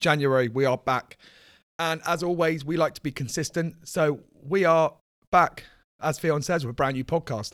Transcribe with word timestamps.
January, 0.00 0.48
we 0.48 0.64
are 0.64 0.78
back. 0.78 1.16
And 1.78 2.00
as 2.06 2.22
always, 2.22 2.64
we 2.64 2.76
like 2.76 2.94
to 2.94 3.00
be 3.00 3.12
consistent. 3.12 3.76
So 3.84 4.20
we 4.42 4.64
are 4.64 4.94
back, 5.30 5.64
as 6.00 6.18
Theon 6.18 6.42
says, 6.42 6.64
with 6.64 6.70
a 6.70 6.74
brand 6.74 6.94
new 6.94 7.04
podcast. 7.04 7.52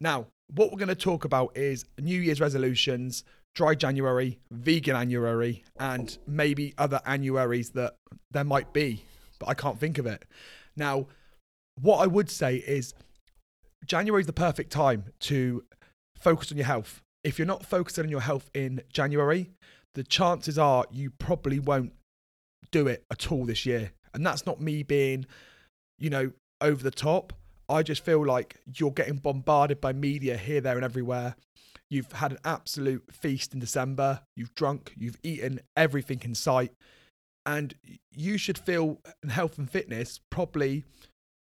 Now, 0.00 0.26
what 0.54 0.70
we're 0.70 0.78
going 0.78 0.88
to 0.88 0.94
talk 0.94 1.24
about 1.24 1.56
is 1.56 1.84
New 1.98 2.20
Year's 2.20 2.40
resolutions, 2.40 3.24
dry 3.54 3.74
January, 3.74 4.38
vegan 4.52 4.94
January, 4.94 5.64
and 5.78 6.16
maybe 6.26 6.74
other 6.78 7.00
annuaries 7.06 7.70
that 7.70 7.94
there 8.30 8.44
might 8.44 8.72
be, 8.72 9.04
but 9.40 9.48
I 9.48 9.54
can't 9.54 9.80
think 9.80 9.98
of 9.98 10.06
it. 10.06 10.24
Now, 10.76 11.06
what 11.80 11.98
I 11.98 12.06
would 12.06 12.30
say 12.30 12.56
is 12.56 12.94
January 13.84 14.20
is 14.20 14.26
the 14.26 14.32
perfect 14.32 14.70
time 14.70 15.06
to 15.20 15.64
focus 16.18 16.52
on 16.52 16.58
your 16.58 16.66
health. 16.66 17.02
If 17.24 17.38
you're 17.38 17.46
not 17.46 17.66
focusing 17.66 18.04
on 18.04 18.10
your 18.10 18.20
health 18.20 18.50
in 18.54 18.82
January, 18.92 19.50
the 19.96 20.04
chances 20.04 20.58
are 20.58 20.84
you 20.92 21.10
probably 21.10 21.58
won't 21.58 21.92
do 22.70 22.86
it 22.86 23.04
at 23.10 23.32
all 23.32 23.46
this 23.46 23.64
year. 23.64 23.92
And 24.12 24.24
that's 24.24 24.44
not 24.46 24.60
me 24.60 24.82
being, 24.82 25.24
you 25.98 26.10
know, 26.10 26.32
over 26.60 26.82
the 26.82 26.90
top. 26.90 27.32
I 27.68 27.82
just 27.82 28.04
feel 28.04 28.24
like 28.24 28.56
you're 28.76 28.92
getting 28.92 29.16
bombarded 29.16 29.80
by 29.80 29.94
media 29.94 30.36
here, 30.36 30.60
there, 30.60 30.76
and 30.76 30.84
everywhere. 30.84 31.34
You've 31.88 32.12
had 32.12 32.32
an 32.32 32.38
absolute 32.44 33.04
feast 33.10 33.54
in 33.54 33.60
December. 33.60 34.20
You've 34.36 34.54
drunk, 34.54 34.92
you've 34.98 35.18
eaten 35.22 35.60
everything 35.76 36.20
in 36.24 36.34
sight. 36.34 36.72
And 37.46 37.74
you 38.12 38.36
should 38.36 38.58
feel 38.58 39.00
in 39.22 39.30
health 39.30 39.56
and 39.56 39.70
fitness 39.70 40.20
probably 40.30 40.84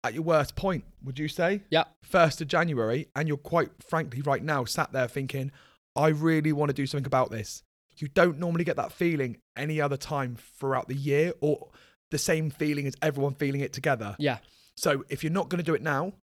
at 0.05 0.13
your 0.13 0.23
worst 0.23 0.55
point, 0.55 0.85
would 1.03 1.19
you 1.19 1.29
say? 1.29 1.63
Yeah. 1.71 1.85
First 2.03 2.43
of 2.43 2.49
January. 2.49 3.09
And 3.17 3.27
you're 3.27 3.39
quite 3.39 3.71
frankly 3.89 4.21
right 4.21 4.45
now 4.45 4.67
sat 4.67 4.93
there 4.93 5.09
thinking, 5.09 5.51
I 5.97 6.09
really 6.09 6.53
want 6.53 6.69
to 6.69 6.75
do 6.75 6.87
something 6.87 7.07
about 7.07 7.31
this. 7.31 7.63
You 7.99 8.09
don't 8.09 8.39
normally 8.39 8.65
get 8.65 8.77
that 8.77 8.93
feeling 8.93 9.39
any 9.57 9.81
other 9.81 9.97
time 9.97 10.37
throughout 10.59 10.89
the 10.89 10.95
year 10.95 11.33
or 11.41 11.71
the 12.11 12.19
same 12.19 12.51
feeling 12.51 12.87
as 12.87 12.95
everyone 13.03 13.35
feeling 13.35 13.61
it 13.61 13.73
together. 13.73 14.17
Yeah. 14.19 14.39
So 14.77 15.05
if 15.09 15.23
you're 15.23 15.33
not 15.33 15.49
going 15.49 15.59
to 15.59 15.65
do 15.65 15.75
it 15.75 15.83
now, 15.83 16.15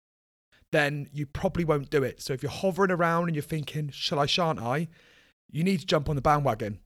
then 0.72 1.10
you 1.14 1.26
probably 1.26 1.66
won't 1.66 1.90
do 1.90 2.04
it. 2.04 2.22
So 2.22 2.34
if 2.34 2.42
you're 2.44 2.52
hovering 2.52 2.92
around 2.92 3.26
and 3.26 3.36
you're 3.36 3.44
thinking, 3.44 3.90
shall 3.92 4.20
I, 4.20 4.26
shan't 4.26 4.60
I? 4.60 4.88
You 5.50 5.64
need 5.64 5.82
to 5.82 5.86
jump 5.86 6.10
on 6.10 6.16
the 6.16 6.22
bandwagon. 6.22 6.80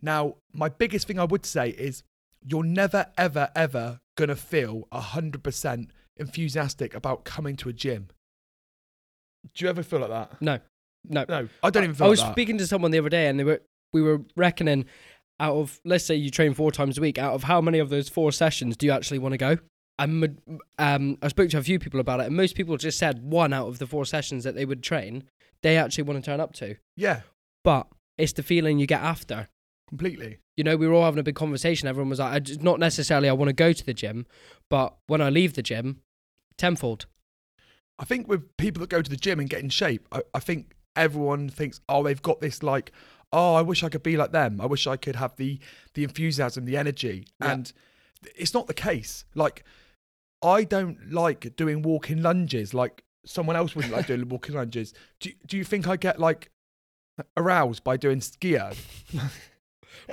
Now, 0.00 0.36
my 0.52 0.68
biggest 0.68 1.06
thing 1.06 1.18
I 1.18 1.24
would 1.24 1.44
say 1.44 1.70
is 1.70 2.04
you're 2.40 2.64
never, 2.64 3.06
ever, 3.16 3.50
ever 3.56 4.00
going 4.16 4.28
to 4.28 4.36
feel 4.36 4.86
100% 4.92 5.88
enthusiastic 6.16 6.94
about 6.94 7.24
coming 7.24 7.56
to 7.56 7.68
a 7.68 7.72
gym. 7.72 8.08
Do 9.54 9.64
you 9.64 9.68
ever 9.68 9.82
feel 9.82 10.00
like 10.00 10.10
that? 10.10 10.40
No. 10.40 10.58
No. 11.04 11.24
No, 11.28 11.48
I 11.62 11.70
don't 11.70 11.84
even 11.84 11.96
feel 11.96 12.06
I 12.06 12.10
was 12.10 12.20
like 12.20 12.28
that. 12.28 12.34
speaking 12.34 12.58
to 12.58 12.66
someone 12.66 12.90
the 12.90 12.98
other 12.98 13.08
day, 13.08 13.28
and 13.28 13.38
they 13.38 13.44
were 13.44 13.62
we 13.92 14.02
were 14.02 14.22
reckoning 14.36 14.84
out 15.40 15.54
of 15.56 15.80
let's 15.84 16.04
say 16.04 16.14
you 16.14 16.30
train 16.30 16.54
four 16.54 16.72
times 16.72 16.98
a 16.98 17.00
week. 17.00 17.18
Out 17.18 17.34
of 17.34 17.44
how 17.44 17.60
many 17.60 17.78
of 17.78 17.90
those 17.90 18.08
four 18.08 18.32
sessions 18.32 18.76
do 18.76 18.86
you 18.86 18.92
actually 18.92 19.18
want 19.18 19.32
to 19.34 19.38
go? 19.38 19.58
And 20.00 20.38
um, 20.78 21.18
I 21.22 21.28
spoke 21.28 21.50
to 21.50 21.58
a 21.58 21.62
few 21.62 21.78
people 21.78 21.98
about 21.98 22.20
it, 22.20 22.26
and 22.26 22.36
most 22.36 22.54
people 22.54 22.76
just 22.76 22.98
said 22.98 23.22
one 23.22 23.52
out 23.52 23.66
of 23.66 23.78
the 23.78 23.86
four 23.86 24.04
sessions 24.04 24.44
that 24.44 24.54
they 24.54 24.64
would 24.64 24.82
train, 24.82 25.24
they 25.62 25.76
actually 25.76 26.04
want 26.04 26.22
to 26.22 26.30
turn 26.30 26.40
up 26.40 26.52
to. 26.54 26.76
yeah, 26.96 27.22
But 27.64 27.88
it's 28.16 28.32
the 28.32 28.44
feeling 28.44 28.78
you 28.78 28.86
get 28.86 29.00
after. 29.02 29.48
completely. 29.88 30.38
You 30.56 30.62
know, 30.64 30.76
we 30.76 30.86
were 30.86 30.94
all 30.94 31.04
having 31.04 31.18
a 31.18 31.24
big 31.24 31.34
conversation. 31.34 31.88
Everyone 31.88 32.10
was 32.10 32.18
like, 32.20 32.32
I 32.32 32.38
just, 32.40 32.62
not 32.62 32.78
necessarily 32.78 33.28
I 33.28 33.32
want 33.32 33.48
to 33.48 33.52
go 33.52 33.72
to 33.72 33.84
the 33.86 33.94
gym, 33.94 34.26
but 34.70 34.96
when 35.08 35.20
I 35.20 35.30
leave 35.30 35.54
the 35.54 35.62
gym, 35.62 36.00
tenfold. 36.56 37.06
I 37.98 38.04
think 38.04 38.28
with 38.28 38.56
people 38.56 38.80
that 38.80 38.90
go 38.90 39.02
to 39.02 39.10
the 39.10 39.16
gym 39.16 39.40
and 39.40 39.50
get 39.50 39.60
in 39.62 39.68
shape, 39.68 40.06
I, 40.12 40.22
I 40.34 40.38
think 40.38 40.74
everyone 40.94 41.48
thinks, 41.48 41.80
oh, 41.88 42.02
they've 42.04 42.22
got 42.22 42.40
this 42.40 42.62
like, 42.62 42.92
oh, 43.32 43.54
I 43.54 43.62
wish 43.62 43.82
I 43.84 43.88
could 43.88 44.02
be 44.02 44.16
like 44.16 44.32
them. 44.32 44.60
I 44.60 44.66
wish 44.66 44.86
I 44.86 44.96
could 44.96 45.16
have 45.16 45.36
the 45.36 45.58
the 45.94 46.04
enthusiasm, 46.04 46.64
the 46.64 46.76
energy, 46.76 47.26
Yeah. 47.40 47.52
and 47.52 47.72
it's 48.36 48.54
not 48.54 48.66
the 48.66 48.74
case. 48.74 49.24
Like, 49.34 49.64
I 50.42 50.64
don't 50.64 51.10
like 51.12 51.54
doing 51.56 51.82
walking 51.82 52.22
lunges. 52.22 52.72
Like 52.74 53.02
someone 53.26 53.56
else 53.56 53.74
wouldn't 53.74 53.92
like 53.94 54.06
doing 54.06 54.28
walking 54.28 54.54
lunges. 54.54 54.94
Do 55.20 55.30
Do 55.46 55.56
you 55.56 55.64
think 55.64 55.86
I 55.88 55.96
get 55.96 56.18
like 56.18 56.50
aroused 57.36 57.82
by 57.84 57.96
doing 57.96 58.20
ski 58.20 58.56
erg? 58.58 58.76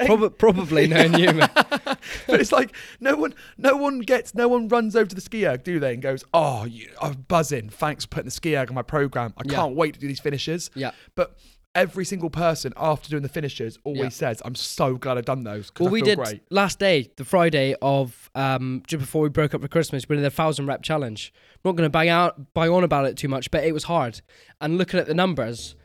Prob- 0.06 0.38
probably 0.38 0.88
knowing 0.88 1.14
you, 1.14 1.32
but 1.38 2.00
it's 2.42 2.52
like 2.52 2.76
no 3.00 3.16
one, 3.16 3.34
no 3.58 3.78
one 3.78 4.00
gets, 4.00 4.34
no 4.36 4.48
one 4.50 4.68
runs 4.68 4.94
over 4.96 5.06
to 5.06 5.16
the 5.16 5.22
ski 5.22 5.46
erg, 5.48 5.64
do 5.64 5.80
they? 5.80 5.94
And 5.94 6.02
goes, 6.02 6.24
"Oh, 6.34 6.66
you, 6.66 6.90
I'm 7.02 7.24
buzzing. 7.30 7.70
Thanks 7.70 8.04
for 8.04 8.10
putting 8.10 8.26
the 8.26 8.32
ski 8.32 8.58
erg 8.58 8.68
on 8.70 8.76
my 8.76 8.82
program. 8.82 9.34
I 9.38 9.44
Yeah. 9.46 9.54
can't 9.56 9.76
wait 9.76 9.94
to 9.94 10.00
do 10.00 10.08
these 10.08 10.20
finishes." 10.20 10.70
Yeah. 10.76 10.92
But 11.16 11.38
every 11.76 12.06
single 12.06 12.30
person 12.30 12.74
after 12.78 13.10
doing 13.10 13.22
the 13.22 13.30
finishes 13.30 13.78
always 13.84 14.02
Yeah. 14.04 14.10
says, 14.10 14.42
"I'm 14.46 14.56
so 14.56 14.96
glad 14.96 15.18
I've 15.18 15.26
done 15.26 15.44
those." 15.44 15.72
Well, 15.80 15.90
I 15.90 15.92
we 15.92 16.02
did 16.02 16.18
great. 16.18 16.42
last 16.50 16.80
day, 16.80 17.10
the 17.18 17.26
Friday 17.26 17.76
of 17.82 18.30
um, 18.34 18.82
just 18.88 19.02
before 19.02 19.22
we 19.22 19.30
broke 19.30 19.54
up 19.54 19.62
for 19.62 19.68
Christmas. 19.68 20.08
We 20.10 20.16
did 20.16 20.26
a 20.26 20.30
thousand 20.32 20.66
rep 20.68 20.82
challenge. 20.82 21.34
I'm 21.56 21.70
not 21.70 21.76
going 21.76 21.86
to 21.86 21.92
bang 21.92 22.10
out, 22.10 22.54
bang 22.54 22.70
on 22.72 22.84
about 22.84 23.06
it 23.06 23.18
too 23.18 23.28
much, 23.28 23.52
but 23.52 23.64
it 23.64 23.74
was 23.74 23.84
hard. 23.84 24.22
And 24.62 24.78
looking 24.78 25.00
at 25.00 25.06
the 25.08 25.14
numbers, 25.14 25.76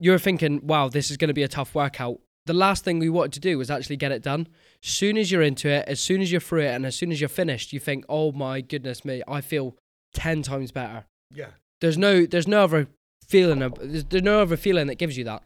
you're 0.00 0.18
thinking, 0.18 0.66
"Wow, 0.66 0.88
this 0.88 1.10
is 1.10 1.16
going 1.16 1.28
to 1.28 1.34
be 1.34 1.42
a 1.44 1.48
tough 1.48 1.74
workout." 1.74 2.20
The 2.46 2.52
last 2.54 2.84
thing 2.84 2.98
we 2.98 3.08
wanted 3.08 3.32
to 3.34 3.40
do 3.40 3.56
was 3.56 3.70
actually 3.70 3.96
get 3.96 4.12
it 4.12 4.22
done. 4.22 4.48
As 4.84 4.90
soon 4.90 5.16
as 5.16 5.30
you're 5.30 5.40
into 5.40 5.68
it, 5.68 5.86
as 5.88 5.98
soon 6.00 6.20
as 6.20 6.30
you're 6.30 6.42
through 6.42 6.62
it, 6.62 6.74
and 6.74 6.84
as 6.84 6.94
soon 6.96 7.10
as 7.10 7.20
you're 7.20 7.28
finished, 7.28 7.72
you 7.72 7.80
think, 7.80 8.04
"Oh 8.08 8.32
my 8.32 8.60
goodness 8.60 9.04
me, 9.04 9.22
I 9.28 9.40
feel 9.40 9.76
ten 10.12 10.42
times 10.42 10.70
better." 10.72 11.04
Yeah. 11.34 11.50
There's 11.80 11.98
no, 11.98 12.24
there's 12.26 12.46
no 12.46 12.64
other 12.64 12.86
feeling. 13.24 13.62
Of, 13.62 13.74
there's, 13.80 14.04
there's 14.04 14.22
no 14.22 14.42
other 14.42 14.56
feeling 14.56 14.86
that 14.86 14.96
gives 14.96 15.16
you 15.16 15.24
that. 15.24 15.42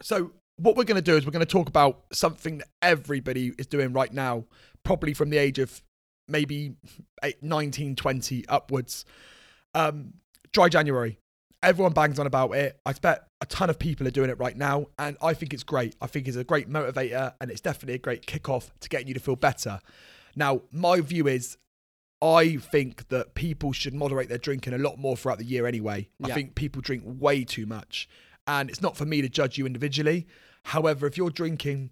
So 0.00 0.32
what 0.56 0.76
we're 0.76 0.84
going 0.84 0.96
to 0.96 1.02
do 1.02 1.16
is 1.16 1.24
we're 1.24 1.32
going 1.32 1.44
to 1.44 1.50
talk 1.50 1.68
about 1.68 2.02
something 2.12 2.58
that 2.58 2.68
everybody 2.80 3.52
is 3.58 3.66
doing 3.66 3.92
right 3.92 4.12
now, 4.12 4.44
probably 4.84 5.14
from 5.14 5.30
the 5.30 5.38
age 5.38 5.58
of 5.58 5.82
maybe 6.28 6.74
eight, 7.22 7.42
19, 7.42 7.96
20 7.96 8.44
upwards. 8.48 9.04
Um, 9.74 10.14
dry 10.52 10.68
January. 10.68 11.18
Everyone 11.62 11.92
bangs 11.92 12.18
on 12.18 12.26
about 12.26 12.54
it. 12.56 12.78
I 12.84 12.92
bet 12.92 13.28
a 13.40 13.46
ton 13.46 13.70
of 13.70 13.78
people 13.78 14.06
are 14.06 14.10
doing 14.10 14.30
it 14.30 14.38
right 14.38 14.56
now, 14.56 14.86
and 14.98 15.16
I 15.22 15.32
think 15.32 15.54
it's 15.54 15.62
great. 15.62 15.94
I 16.00 16.08
think 16.08 16.26
it's 16.26 16.36
a 16.36 16.42
great 16.42 16.68
motivator, 16.68 17.34
and 17.40 17.52
it's 17.52 17.60
definitely 17.60 17.94
a 17.94 17.98
great 17.98 18.26
kickoff 18.26 18.70
to 18.80 18.88
getting 18.88 19.06
you 19.06 19.14
to 19.14 19.20
feel 19.20 19.36
better. 19.36 19.78
Now, 20.34 20.62
my 20.72 21.00
view 21.00 21.28
is, 21.28 21.56
I 22.22 22.56
think 22.56 23.08
that 23.08 23.34
people 23.34 23.72
should 23.72 23.94
moderate 23.94 24.28
their 24.28 24.38
drinking 24.38 24.74
a 24.74 24.78
lot 24.78 24.96
more 24.98 25.16
throughout 25.16 25.38
the 25.38 25.44
year 25.44 25.66
anyway. 25.66 26.08
I 26.22 26.28
think 26.32 26.54
people 26.54 26.80
drink 26.80 27.02
way 27.04 27.42
too 27.42 27.66
much, 27.66 28.08
and 28.46 28.70
it's 28.70 28.80
not 28.80 28.96
for 28.96 29.04
me 29.04 29.20
to 29.22 29.28
judge 29.28 29.58
you 29.58 29.66
individually. 29.66 30.26
However, 30.66 31.06
if 31.08 31.16
you're 31.16 31.30
drinking 31.30 31.90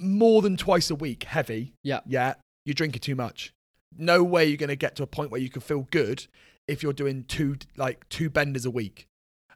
more 0.00 0.42
than 0.42 0.56
twice 0.56 0.90
a 0.90 0.94
week, 0.96 1.24
heavy, 1.24 1.74
Yeah. 1.82 2.00
yeah, 2.06 2.34
you're 2.64 2.74
drinking 2.74 3.00
too 3.00 3.14
much. 3.14 3.52
No 3.96 4.22
way 4.24 4.46
you're 4.46 4.56
going 4.56 4.68
to 4.68 4.76
get 4.76 4.96
to 4.96 5.02
a 5.02 5.06
point 5.06 5.30
where 5.30 5.40
you 5.40 5.48
can 5.48 5.62
feel 5.62 5.86
good 5.90 6.26
if 6.66 6.82
you're 6.82 6.92
doing 6.92 7.24
two 7.24 7.56
like 7.76 8.08
two 8.08 8.28
benders 8.28 8.66
a 8.66 8.70
week. 8.70 9.06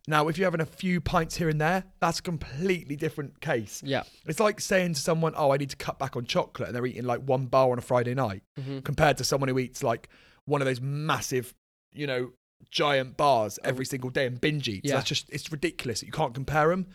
Now, 0.08 0.28
if 0.28 0.38
you're 0.38 0.46
having 0.46 0.60
a 0.62 0.66
few 0.66 1.00
pints 1.00 1.36
here 1.36 1.48
and 1.48 1.60
there, 1.60 1.84
that's 2.00 2.18
a 2.18 2.22
completely 2.22 2.96
different 2.96 3.40
case. 3.40 3.82
Yeah. 3.84 4.02
It's 4.26 4.40
like 4.40 4.60
saying 4.60 4.94
to 4.94 5.00
someone, 5.00 5.34
"Oh, 5.36 5.52
I 5.52 5.56
need 5.58 5.70
to 5.70 5.76
cut 5.76 5.98
back 5.98 6.16
on 6.16 6.24
chocolate," 6.24 6.68
and 6.68 6.76
they're 6.76 6.86
eating 6.86 7.04
like 7.04 7.20
one 7.20 7.46
bar 7.46 7.70
on 7.70 7.78
a 7.78 7.82
Friday 7.82 8.14
night, 8.14 8.42
Mhm. 8.58 8.82
compared 8.84 9.18
to 9.18 9.24
someone 9.24 9.48
who 9.48 9.58
eats 9.58 9.82
like 9.82 10.08
one 10.46 10.60
of 10.62 10.66
those 10.66 10.80
massive, 10.80 11.54
you 11.92 12.06
know, 12.06 12.32
giant 12.70 13.16
bars 13.16 13.58
every 13.62 13.84
single 13.84 14.10
day 14.10 14.26
and 14.26 14.40
binge 14.40 14.68
eats. 14.68 14.88
Yeah. 14.88 14.96
That's 14.96 15.08
just 15.08 15.28
it's 15.30 15.52
ridiculous. 15.52 16.02
You 16.02 16.12
can't 16.12 16.34
compare 16.34 16.68
them. 16.68 16.86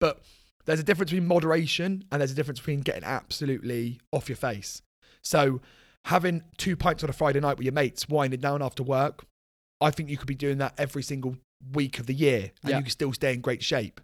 But 0.00 0.22
there's 0.64 0.80
a 0.80 0.84
difference 0.84 1.10
between 1.10 1.28
moderation 1.28 2.04
and 2.10 2.20
there's 2.20 2.30
a 2.32 2.34
difference 2.34 2.60
between 2.60 2.80
getting 2.80 3.04
absolutely 3.04 4.00
off 4.12 4.28
your 4.28 4.36
face. 4.36 4.80
So 5.22 5.60
having 6.06 6.42
two 6.56 6.76
pints 6.76 7.02
on 7.04 7.10
a 7.10 7.12
Friday 7.12 7.40
night 7.40 7.58
with 7.58 7.64
your 7.64 7.72
mates, 7.72 8.08
winding 8.08 8.40
down 8.40 8.62
after 8.62 8.82
work, 8.82 9.24
I 9.80 9.90
think 9.90 10.08
you 10.08 10.16
could 10.16 10.26
be 10.28 10.34
doing 10.34 10.58
that 10.58 10.74
every 10.78 11.02
single 11.02 11.36
week 11.72 11.98
of 11.98 12.06
the 12.06 12.14
year 12.14 12.50
and 12.62 12.70
Yeah. 12.70 12.76
you 12.78 12.82
can 12.84 12.90
still 12.90 13.12
stay 13.12 13.32
in 13.34 13.40
great 13.40 13.62
shape. 13.62 14.00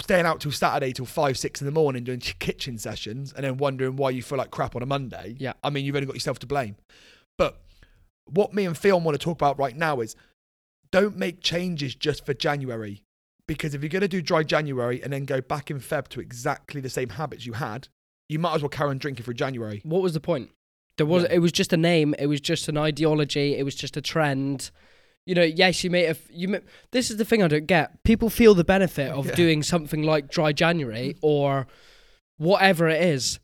Staying 0.00 0.24
out 0.24 0.40
till 0.40 0.52
Saturday 0.52 0.92
till 0.92 1.04
five, 1.04 1.36
six 1.36 1.60
in 1.60 1.66
the 1.66 1.70
morning 1.72 2.02
doing 2.04 2.20
kitchen 2.20 2.78
sessions 2.78 3.32
and 3.34 3.44
then 3.44 3.58
wondering 3.58 3.96
why 3.96 4.08
you 4.10 4.22
feel 4.22 4.38
like 4.38 4.50
crap 4.50 4.74
on 4.74 4.82
a 4.82 4.86
Monday. 4.86 5.36
Yeah. 5.38 5.52
I 5.62 5.68
mean, 5.70 5.84
you've 5.84 5.94
only 5.96 6.06
got 6.06 6.14
yourself 6.14 6.38
to 6.40 6.46
blame. 6.46 6.76
But 7.36 7.60
what 8.24 8.54
me 8.54 8.64
and 8.64 8.76
Theon 8.76 9.04
want 9.04 9.14
to 9.18 9.22
talk 9.22 9.36
about 9.36 9.58
right 9.58 9.76
now 9.76 10.00
is 10.00 10.16
don't 10.90 11.16
make 11.16 11.42
changes 11.42 11.94
just 11.94 12.24
for 12.24 12.32
January. 12.32 13.02
Because 13.46 13.74
if 13.74 13.82
you're 13.82 13.90
going 13.90 14.00
to 14.00 14.08
do 14.08 14.22
dry 14.22 14.42
January 14.42 15.02
and 15.02 15.12
then 15.12 15.24
go 15.24 15.40
back 15.40 15.70
in 15.70 15.78
Feb 15.78 16.08
to 16.08 16.20
exactly 16.20 16.80
the 16.80 16.88
same 16.90 17.10
habits 17.10 17.44
you 17.46 17.52
had, 17.52 17.88
you 18.28 18.38
might 18.38 18.54
as 18.54 18.62
well 18.62 18.68
carry 18.70 18.90
on 18.90 18.98
drinking 18.98 19.24
for 19.24 19.32
January. 19.34 19.82
What 19.84 20.02
was 20.02 20.14
the 20.14 20.20
point? 20.20 20.50
There 20.96 21.06
was 21.06 21.24
Yeah. 21.24 21.34
it 21.34 21.38
was 21.40 21.52
just 21.52 21.72
a 21.72 21.76
name. 21.76 22.14
It 22.18 22.26
was 22.26 22.40
just 22.40 22.66
an 22.68 22.78
ideology. 22.78 23.54
It 23.56 23.62
was 23.62 23.74
just 23.74 23.96
a 23.96 24.00
trend. 24.00 24.70
You 25.26 25.34
know, 25.34 25.42
yes, 25.42 25.82
you 25.84 25.90
may 25.90 26.04
have 26.04 26.20
you. 26.30 26.48
May, 26.48 26.60
this 26.92 27.10
is 27.10 27.16
the 27.16 27.24
thing 27.24 27.42
I 27.42 27.48
don't 27.48 27.66
get. 27.66 28.02
People 28.04 28.30
feel 28.30 28.54
the 28.54 28.64
benefit 28.64 29.10
of 29.10 29.26
Yeah. 29.30 29.34
doing 29.34 29.62
something 29.62 30.02
like 30.02 30.30
dry 30.30 30.52
January 30.52 31.16
or 31.20 31.66
whatever 32.38 32.88
it 32.88 33.02
is 33.02 33.40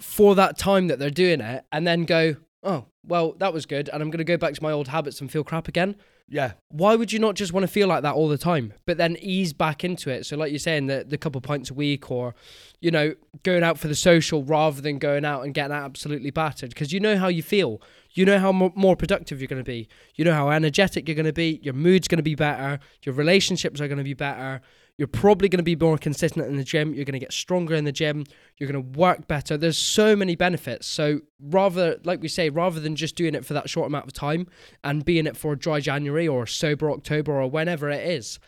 for 0.00 0.34
that 0.34 0.58
time 0.58 0.88
that 0.88 0.98
they're 0.98 1.10
doing 1.10 1.40
it, 1.40 1.64
and 1.72 1.86
then 1.86 2.04
go, 2.04 2.36
oh, 2.62 2.84
well, 3.06 3.32
that 3.38 3.52
was 3.54 3.64
good, 3.64 3.88
and 3.88 4.02
I'm 4.02 4.10
going 4.10 4.18
to 4.18 4.24
go 4.24 4.36
back 4.36 4.52
to 4.54 4.62
my 4.62 4.72
old 4.72 4.88
habits 4.88 5.20
and 5.20 5.30
feel 5.32 5.42
crap 5.44 5.68
again. 5.68 5.96
Yeah. 6.28 6.52
Why 6.70 6.96
would 6.96 7.12
you 7.12 7.20
not 7.20 7.36
just 7.36 7.52
want 7.52 7.62
to 7.64 7.68
feel 7.72 7.86
like 7.86 8.02
that 8.02 8.14
all 8.14 8.28
the 8.28 8.36
time, 8.36 8.74
but 8.84 8.98
then 8.98 9.16
ease 9.20 9.52
back 9.52 9.84
into 9.84 10.10
it? 10.10 10.26
So, 10.26 10.36
like 10.36 10.50
you're 10.50 10.58
saying, 10.58 10.86
the, 10.88 11.04
the 11.08 11.16
couple 11.16 11.40
pints 11.40 11.70
a 11.70 11.74
week 11.74 12.10
or, 12.10 12.34
you 12.80 12.90
know, 12.90 13.14
going 13.44 13.62
out 13.62 13.78
for 13.78 13.86
the 13.88 13.94
social 13.94 14.42
rather 14.42 14.80
than 14.82 14.98
going 14.98 15.24
out 15.24 15.42
and 15.44 15.54
getting 15.54 15.72
absolutely 15.72 16.30
battered 16.30 16.70
because 16.70 16.92
you 16.92 16.98
know 17.00 17.16
how 17.16 17.28
you 17.28 17.42
feel. 17.44 17.80
You 18.16 18.24
know 18.24 18.38
how 18.38 18.50
mo- 18.50 18.72
more 18.74 18.96
productive 18.96 19.40
you're 19.40 19.48
going 19.48 19.62
to 19.62 19.70
be. 19.70 19.88
You 20.14 20.24
know 20.24 20.32
how 20.32 20.48
energetic 20.48 21.06
you're 21.06 21.14
going 21.14 21.26
to 21.26 21.34
be. 21.34 21.60
Your 21.62 21.74
mood's 21.74 22.08
going 22.08 22.16
to 22.16 22.22
be 22.22 22.34
better. 22.34 22.80
Your 23.02 23.14
relationships 23.14 23.80
are 23.80 23.88
going 23.88 23.98
to 23.98 24.04
be 24.04 24.14
better. 24.14 24.62
You're 24.96 25.06
probably 25.06 25.50
going 25.50 25.58
to 25.58 25.62
be 25.62 25.76
more 25.76 25.98
consistent 25.98 26.46
in 26.46 26.56
the 26.56 26.64
gym. 26.64 26.94
You're 26.94 27.04
going 27.04 27.12
to 27.12 27.18
get 27.18 27.32
stronger 27.32 27.74
in 27.74 27.84
the 27.84 27.92
gym. 27.92 28.24
You're 28.56 28.72
going 28.72 28.82
to 28.82 28.98
work 28.98 29.28
better. 29.28 29.58
There's 29.58 29.76
so 29.76 30.16
many 30.16 30.34
benefits. 30.34 30.86
So 30.86 31.20
rather, 31.38 31.98
like 32.04 32.22
we 32.22 32.28
say, 32.28 32.48
rather 32.48 32.80
than 32.80 32.96
just 32.96 33.16
doing 33.16 33.34
it 33.34 33.44
for 33.44 33.52
that 33.52 33.68
short 33.68 33.88
amount 33.88 34.06
of 34.06 34.14
time 34.14 34.46
and 34.82 35.04
being 35.04 35.26
it 35.26 35.36
for 35.36 35.54
dry 35.54 35.80
January 35.80 36.26
or 36.26 36.46
sober 36.46 36.90
October 36.90 37.38
or 37.38 37.50
whenever 37.50 37.90
it 37.90 38.08
is, 38.08 38.38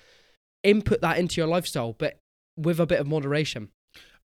input 0.63 1.03
that 1.03 1.19
into 1.19 1.43
your 1.43 1.49
lifestyle, 1.49 1.93
but 1.93 2.21
with 2.57 2.81
a 2.81 2.87
bit 2.87 3.01
of 3.01 3.07
moderation. 3.07 3.69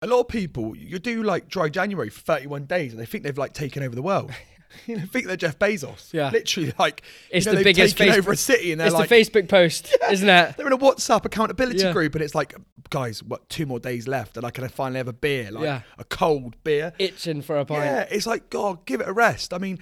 A 0.01 0.07
lot 0.07 0.21
of 0.21 0.27
people, 0.29 0.75
you 0.77 0.99
do 0.99 1.21
like 1.23 1.49
dry 1.49 1.67
January 1.67 2.09
for 2.09 2.21
31 2.21 2.65
days 2.65 2.93
and 2.93 3.01
they 3.01 3.05
think 3.05 3.25
they've 3.25 3.37
like 3.37 3.53
taken 3.53 3.83
over 3.83 3.95
the 3.95 4.01
world. 4.01 4.31
you 4.87 4.97
know, 4.97 5.03
think 5.05 5.27
they're 5.27 5.35
Jeff 5.37 5.57
Bezos. 5.59 6.11
Yeah. 6.13 6.29
Literally, 6.29 6.73
like, 6.79 7.01
It's 7.29 7.45
you 7.45 7.51
know, 7.51 7.57
the 7.57 7.63
biggest 7.63 7.97
taken 7.97 8.13
Facebook- 8.13 8.17
over 8.17 8.31
a 8.31 8.37
city 8.37 8.71
and 8.71 8.79
they're 8.81 8.87
It's 8.87 8.95
like, 8.95 9.09
the 9.09 9.15
Facebook 9.15 9.49
post, 9.49 9.95
isn't 10.11 10.27
it? 10.29 10.57
they're 10.57 10.67
in 10.67 10.73
a 10.73 10.77
WhatsApp 10.77 11.25
accountability 11.25 11.79
Yeah. 11.83 11.91
group 11.93 12.15
and 12.15 12.23
it's 12.23 12.35
like, 12.35 12.53
guys, 12.89 13.23
what, 13.23 13.47
two 13.49 13.65
more 13.65 13.79
days 13.79 14.07
left 14.07 14.37
and 14.37 14.45
I 14.45 14.51
can 14.51 14.67
finally 14.69 14.97
have 14.97 15.07
a 15.07 15.13
beer, 15.13 15.51
like 15.51 15.63
Yeah. 15.63 15.81
a 15.97 16.03
cold 16.03 16.55
beer. 16.63 16.93
Itching 16.99 17.41
for 17.41 17.57
a 17.57 17.65
pint. 17.65 17.83
Yeah, 17.85 18.05
it's 18.09 18.25
like, 18.27 18.49
God, 18.49 18.85
give 18.85 19.01
it 19.01 19.07
a 19.07 19.13
rest. 19.13 19.53
I 19.53 19.57
mean, 19.57 19.79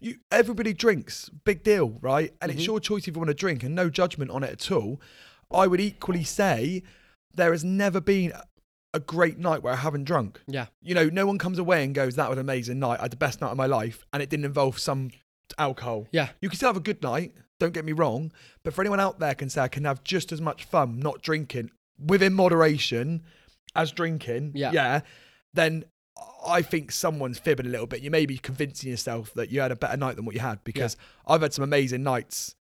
you 0.00 0.16
everybody 0.30 0.72
drinks, 0.74 1.30
big 1.44 1.62
deal, 1.62 1.98
right? 2.02 2.32
And 2.42 2.50
Mm-hmm. 2.50 2.58
it's 2.58 2.66
your 2.66 2.80
choice 2.80 3.08
if 3.08 3.14
you 3.14 3.20
want 3.20 3.28
to 3.28 3.34
drink, 3.34 3.62
and 3.62 3.74
no 3.74 3.88
judgment 3.88 4.30
on 4.30 4.42
it 4.42 4.50
at 4.50 4.70
all. 4.72 5.00
I 5.50 5.66
would 5.66 5.80
equally 5.80 6.24
say 6.24 6.82
there 7.34 7.52
has 7.52 7.64
never 7.64 8.00
been 8.00 8.32
a 8.94 9.00
great 9.00 9.38
night 9.38 9.62
where 9.62 9.72
I 9.74 9.76
haven't 9.76 10.04
drunk. 10.04 10.40
Yeah. 10.46 10.66
You 10.80 10.94
know, 10.94 11.10
no 11.10 11.26
one 11.26 11.36
comes 11.36 11.58
away 11.58 11.84
and 11.84 11.94
goes, 11.94 12.14
"That 12.16 12.30
was 12.30 12.38
an 12.38 12.40
amazing 12.44 12.78
night. 12.78 13.00
I 13.00 13.02
had 13.02 13.10
the 13.12 13.16
best 13.16 13.40
night 13.42 13.50
of 13.50 13.56
my 13.58 13.66
life," 13.66 14.06
and 14.12 14.22
it 14.22 14.30
didn't 14.30 14.46
involve 14.46 14.78
some 14.78 15.10
alcohol. 15.58 16.06
Yeah. 16.12 16.30
You 16.40 16.48
can 16.48 16.56
still 16.56 16.68
have 16.70 16.76
a 16.76 16.80
good 16.80 17.02
night. 17.02 17.34
Don't 17.60 17.74
get 17.74 17.84
me 17.84 17.92
wrong, 17.92 18.32
but 18.62 18.72
for 18.72 18.80
anyone 18.80 19.00
out 19.00 19.18
there 19.18 19.34
can 19.34 19.48
say 19.50 19.60
I 19.60 19.68
can 19.68 19.84
have 19.84 20.02
just 20.04 20.32
as 20.32 20.40
much 20.40 20.64
fun 20.64 20.98
not 20.98 21.22
drinking 21.22 21.70
within 21.98 22.32
moderation 22.34 23.22
as 23.76 23.92
drinking. 23.92 24.52
Yeah. 24.54 24.72
Yeah. 24.72 25.00
Then 25.52 25.84
I 26.46 26.62
think 26.62 26.92
someone's 26.92 27.38
fibbing 27.38 27.66
a 27.66 27.68
little 27.68 27.86
bit. 27.86 28.00
You 28.00 28.10
may 28.10 28.26
be 28.26 28.38
convincing 28.38 28.90
yourself 28.90 29.32
that 29.34 29.50
you 29.50 29.60
had 29.60 29.72
a 29.72 29.76
better 29.76 29.96
night 29.96 30.16
than 30.16 30.24
what 30.24 30.34
you 30.34 30.40
had 30.40 30.62
because 30.64 30.96
I've 31.26 31.42
had 31.42 31.52
some 31.52 31.62
amazing 31.64 32.02
nights 32.02 32.54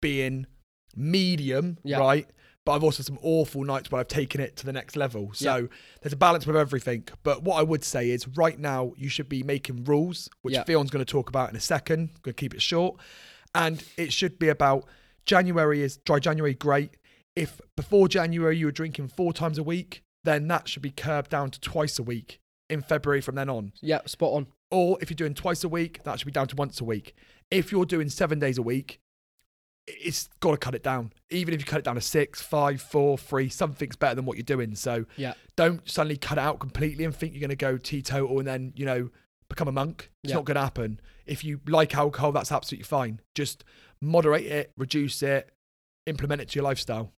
being 0.00 0.46
medium, 0.94 1.78
Yeah. 1.84 1.98
right? 1.98 2.28
But 2.66 2.72
I've 2.72 2.82
also 2.84 2.98
had 2.98 3.06
some 3.06 3.18
awful 3.22 3.62
nights 3.64 3.90
where 3.92 4.00
I've 4.00 4.08
taken 4.08 4.40
it 4.40 4.56
to 4.56 4.66
the 4.66 4.72
next 4.72 4.96
level. 4.96 5.30
So 5.32 5.68
there's 6.02 6.12
a 6.12 6.16
balance 6.16 6.46
with 6.48 6.56
everything. 6.56 7.04
But 7.22 7.44
what 7.44 7.58
I 7.58 7.62
would 7.62 7.84
say 7.84 8.10
is 8.10 8.26
right 8.26 8.58
now 8.58 8.92
you 8.96 9.08
should 9.08 9.28
be 9.28 9.44
making 9.44 9.84
rules, 9.84 10.28
which 10.42 10.54
Yeah. 10.54 10.64
Fion's 10.64 10.90
going 10.90 11.04
to 11.04 11.10
talk 11.10 11.28
about 11.28 11.48
in 11.48 11.54
a 11.56 11.60
second. 11.60 12.08
Going 12.22 12.34
to 12.34 12.40
keep 12.40 12.54
it 12.54 12.60
short. 12.60 12.96
And 13.54 13.82
it 13.96 14.12
should 14.12 14.38
be 14.40 14.48
about 14.48 14.84
January 15.24 15.80
is 15.80 15.98
dry 15.98 16.18
January, 16.18 16.54
great. 16.54 16.96
If 17.36 17.60
before 17.76 18.08
January 18.08 18.56
you 18.58 18.66
were 18.66 18.72
drinking 18.72 19.08
four 19.08 19.32
times 19.32 19.58
a 19.58 19.62
week, 19.62 20.02
then 20.24 20.48
that 20.48 20.68
should 20.68 20.82
be 20.82 20.90
curbed 20.90 21.30
down 21.30 21.50
to 21.52 21.60
twice 21.60 22.00
a 22.00 22.02
week 22.02 22.40
in 22.68 22.82
February 22.82 23.20
from 23.20 23.36
then 23.36 23.48
on. 23.48 23.72
Yeah, 23.80 24.00
spot 24.06 24.32
on. 24.32 24.48
Or 24.72 24.98
if 25.00 25.08
you're 25.08 25.14
doing 25.14 25.34
twice 25.34 25.62
a 25.62 25.68
week, 25.68 26.02
that 26.02 26.18
should 26.18 26.26
be 26.26 26.32
down 26.32 26.48
to 26.48 26.56
once 26.56 26.80
a 26.80 26.84
week. 26.84 27.14
If 27.48 27.70
you're 27.70 27.84
doing 27.84 28.08
seven 28.08 28.40
days 28.40 28.58
a 28.58 28.62
week, 28.62 28.98
it's 29.86 30.28
got 30.40 30.50
to 30.52 30.56
cut 30.56 30.74
it 30.74 30.82
down. 30.82 31.12
Even 31.30 31.54
if 31.54 31.60
you 31.60 31.66
cut 31.66 31.78
it 31.78 31.84
down 31.84 31.94
to 31.94 32.00
six, 32.00 32.40
five, 32.42 32.80
four, 32.82 33.16
three, 33.16 33.48
something's 33.48 33.96
better 33.96 34.14
than 34.14 34.24
what 34.24 34.36
you're 34.36 34.42
doing. 34.44 34.74
So 34.74 35.06
Yeah. 35.16 35.34
don't 35.56 35.88
suddenly 35.88 36.16
cut 36.16 36.38
it 36.38 36.40
out 36.40 36.58
completely 36.58 37.04
and 37.04 37.14
think 37.14 37.32
you're 37.32 37.40
going 37.40 37.50
to 37.50 37.56
go 37.56 37.78
teetotal 37.78 38.38
and 38.38 38.48
then, 38.48 38.72
you 38.76 38.84
know, 38.84 39.10
become 39.48 39.68
a 39.68 39.72
monk. 39.72 40.10
It's 40.24 40.30
Yeah. 40.30 40.36
not 40.36 40.44
going 40.44 40.56
to 40.56 40.62
happen. 40.62 41.00
If 41.24 41.44
you 41.44 41.60
like 41.68 41.94
alcohol, 41.94 42.32
that's 42.32 42.50
absolutely 42.50 42.84
fine. 42.84 43.20
Just 43.34 43.62
moderate 44.00 44.46
it, 44.46 44.72
reduce 44.76 45.22
it, 45.22 45.50
implement 46.06 46.40
it 46.42 46.48
to 46.50 46.56
your 46.56 46.64
lifestyle. 46.64 47.12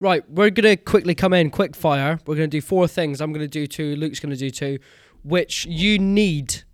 Right, 0.00 0.28
we're 0.28 0.50
gonna 0.50 0.76
quickly 0.76 1.14
come 1.14 1.32
in, 1.32 1.48
quick 1.50 1.76
fire. 1.76 2.18
We're 2.26 2.34
gonna 2.34 2.48
do 2.48 2.60
four 2.60 2.88
things. 2.88 3.20
I'm 3.20 3.32
gonna 3.32 3.46
do 3.46 3.68
two. 3.68 3.94
Luke's 3.94 4.18
gonna 4.18 4.34
do 4.34 4.50
two, 4.50 4.80
which 5.22 5.64
you 5.66 5.96
need 5.96 6.64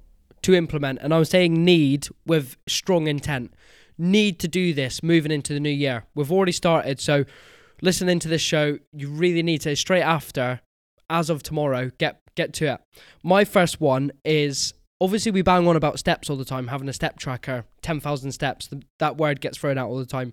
to 0.40 0.54
implement. 0.54 1.00
And 1.02 1.12
I'm 1.12 1.26
saying 1.26 1.62
need 1.62 2.08
with 2.24 2.56
strong 2.66 3.06
intent. 3.06 3.52
Need 3.98 4.38
to 4.40 4.48
do 4.48 4.72
this 4.72 5.02
moving 5.02 5.32
into 5.32 5.52
the 5.52 5.60
new 5.60 5.70
year. 5.70 6.04
We've 6.14 6.30
already 6.30 6.52
started, 6.52 7.00
so 7.00 7.24
listening 7.82 8.20
to 8.20 8.28
this 8.28 8.42
show, 8.42 8.78
you 8.92 9.08
really 9.08 9.42
need 9.42 9.60
to 9.62 9.74
straight 9.74 10.02
after, 10.02 10.60
as 11.10 11.30
of 11.30 11.42
tomorrow, 11.42 11.90
get 11.98 12.20
get 12.36 12.52
to 12.54 12.74
it. 12.74 12.80
My 13.24 13.44
first 13.44 13.80
one 13.80 14.12
is 14.24 14.72
obviously 15.00 15.32
we 15.32 15.42
bang 15.42 15.66
on 15.66 15.76
about 15.76 15.98
steps 15.98 16.30
all 16.30 16.36
the 16.36 16.44
time, 16.44 16.68
having 16.68 16.88
a 16.88 16.92
step 16.92 17.18
tracker, 17.18 17.64
ten 17.82 17.98
thousand 17.98 18.32
steps. 18.32 18.68
That 18.98 19.16
word 19.16 19.40
gets 19.40 19.58
thrown 19.58 19.78
out 19.78 19.88
all 19.88 19.98
the 19.98 20.06
time. 20.06 20.32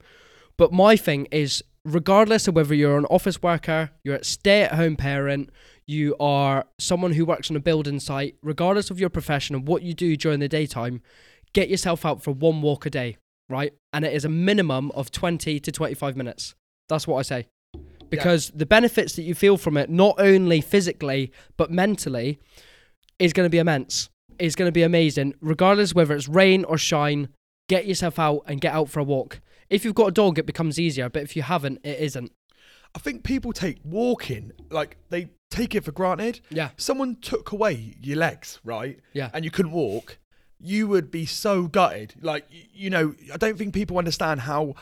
But 0.57 0.71
my 0.71 0.95
thing 0.95 1.27
is, 1.31 1.63
regardless 1.83 2.47
of 2.47 2.55
whether 2.55 2.73
you're 2.73 2.97
an 2.97 3.05
office 3.05 3.41
worker, 3.41 3.91
you're 4.03 4.15
a 4.15 4.23
stay 4.23 4.61
at 4.61 4.73
home 4.73 4.95
parent, 4.95 5.49
you 5.85 6.15
are 6.19 6.65
someone 6.79 7.13
who 7.13 7.25
works 7.25 7.49
on 7.49 7.57
a 7.57 7.59
building 7.59 7.99
site, 7.99 8.35
regardless 8.41 8.89
of 8.89 8.99
your 8.99 9.09
profession 9.09 9.55
and 9.55 9.67
what 9.67 9.81
you 9.81 9.93
do 9.93 10.15
during 10.15 10.39
the 10.39 10.47
daytime, 10.47 11.01
get 11.53 11.69
yourself 11.69 12.05
out 12.05 12.23
for 12.23 12.31
one 12.31 12.61
walk 12.61 12.85
a 12.85 12.89
day, 12.89 13.17
right? 13.49 13.73
And 13.93 14.05
it 14.05 14.13
is 14.13 14.25
a 14.25 14.29
minimum 14.29 14.91
of 14.91 15.11
20 15.11 15.59
to 15.59 15.71
25 15.71 16.15
minutes. 16.15 16.55
That's 16.89 17.07
what 17.07 17.17
I 17.17 17.21
say. 17.21 17.47
Because 18.09 18.51
the 18.51 18.65
benefits 18.65 19.15
that 19.15 19.23
you 19.23 19.33
feel 19.33 19.57
from 19.57 19.77
it, 19.77 19.89
not 19.89 20.15
only 20.19 20.61
physically, 20.61 21.31
but 21.57 21.71
mentally, 21.71 22.39
is 23.19 23.33
going 23.33 23.45
to 23.45 23.49
be 23.49 23.57
immense. 23.57 24.09
It's 24.37 24.55
going 24.55 24.67
to 24.67 24.73
be 24.73 24.83
amazing. 24.83 25.33
Regardless 25.41 25.95
whether 25.95 26.15
it's 26.15 26.27
rain 26.27 26.63
or 26.65 26.77
shine, 26.77 27.29
get 27.67 27.87
yourself 27.87 28.19
out 28.19 28.43
and 28.45 28.61
get 28.61 28.73
out 28.73 28.89
for 28.89 28.99
a 28.99 29.03
walk. 29.03 29.41
If 29.69 29.83
you've 29.83 29.95
got 29.95 30.07
a 30.07 30.11
dog, 30.11 30.37
it 30.37 30.45
becomes 30.45 30.79
easier, 30.79 31.09
but 31.09 31.23
if 31.23 31.35
you 31.35 31.41
haven't, 31.41 31.79
it 31.83 31.99
isn't. 31.99 32.31
I 32.93 32.99
think 32.99 33.23
people 33.23 33.51
take 33.51 33.79
walking, 33.83 34.51
like 34.69 34.97
they 35.09 35.31
take 35.49 35.75
it 35.75 35.83
for 35.83 35.91
granted. 35.91 36.41
Yeah. 36.49 36.69
Someone 36.77 37.15
took 37.15 37.51
away 37.51 37.95
your 37.99 38.17
legs, 38.17 38.59
right? 38.63 38.99
Yeah. 39.13 39.31
And 39.33 39.43
you 39.43 39.51
couldn't 39.51 39.71
walk, 39.71 40.17
you 40.59 40.87
would 40.87 41.11
be 41.11 41.25
so 41.25 41.63
gutted. 41.67 42.15
Like, 42.21 42.45
you 42.73 42.89
know, 42.89 43.13
I 43.33 43.37
don't 43.37 43.57
think 43.57 43.73
people 43.73 43.97
understand 43.97 44.41
how 44.41 44.75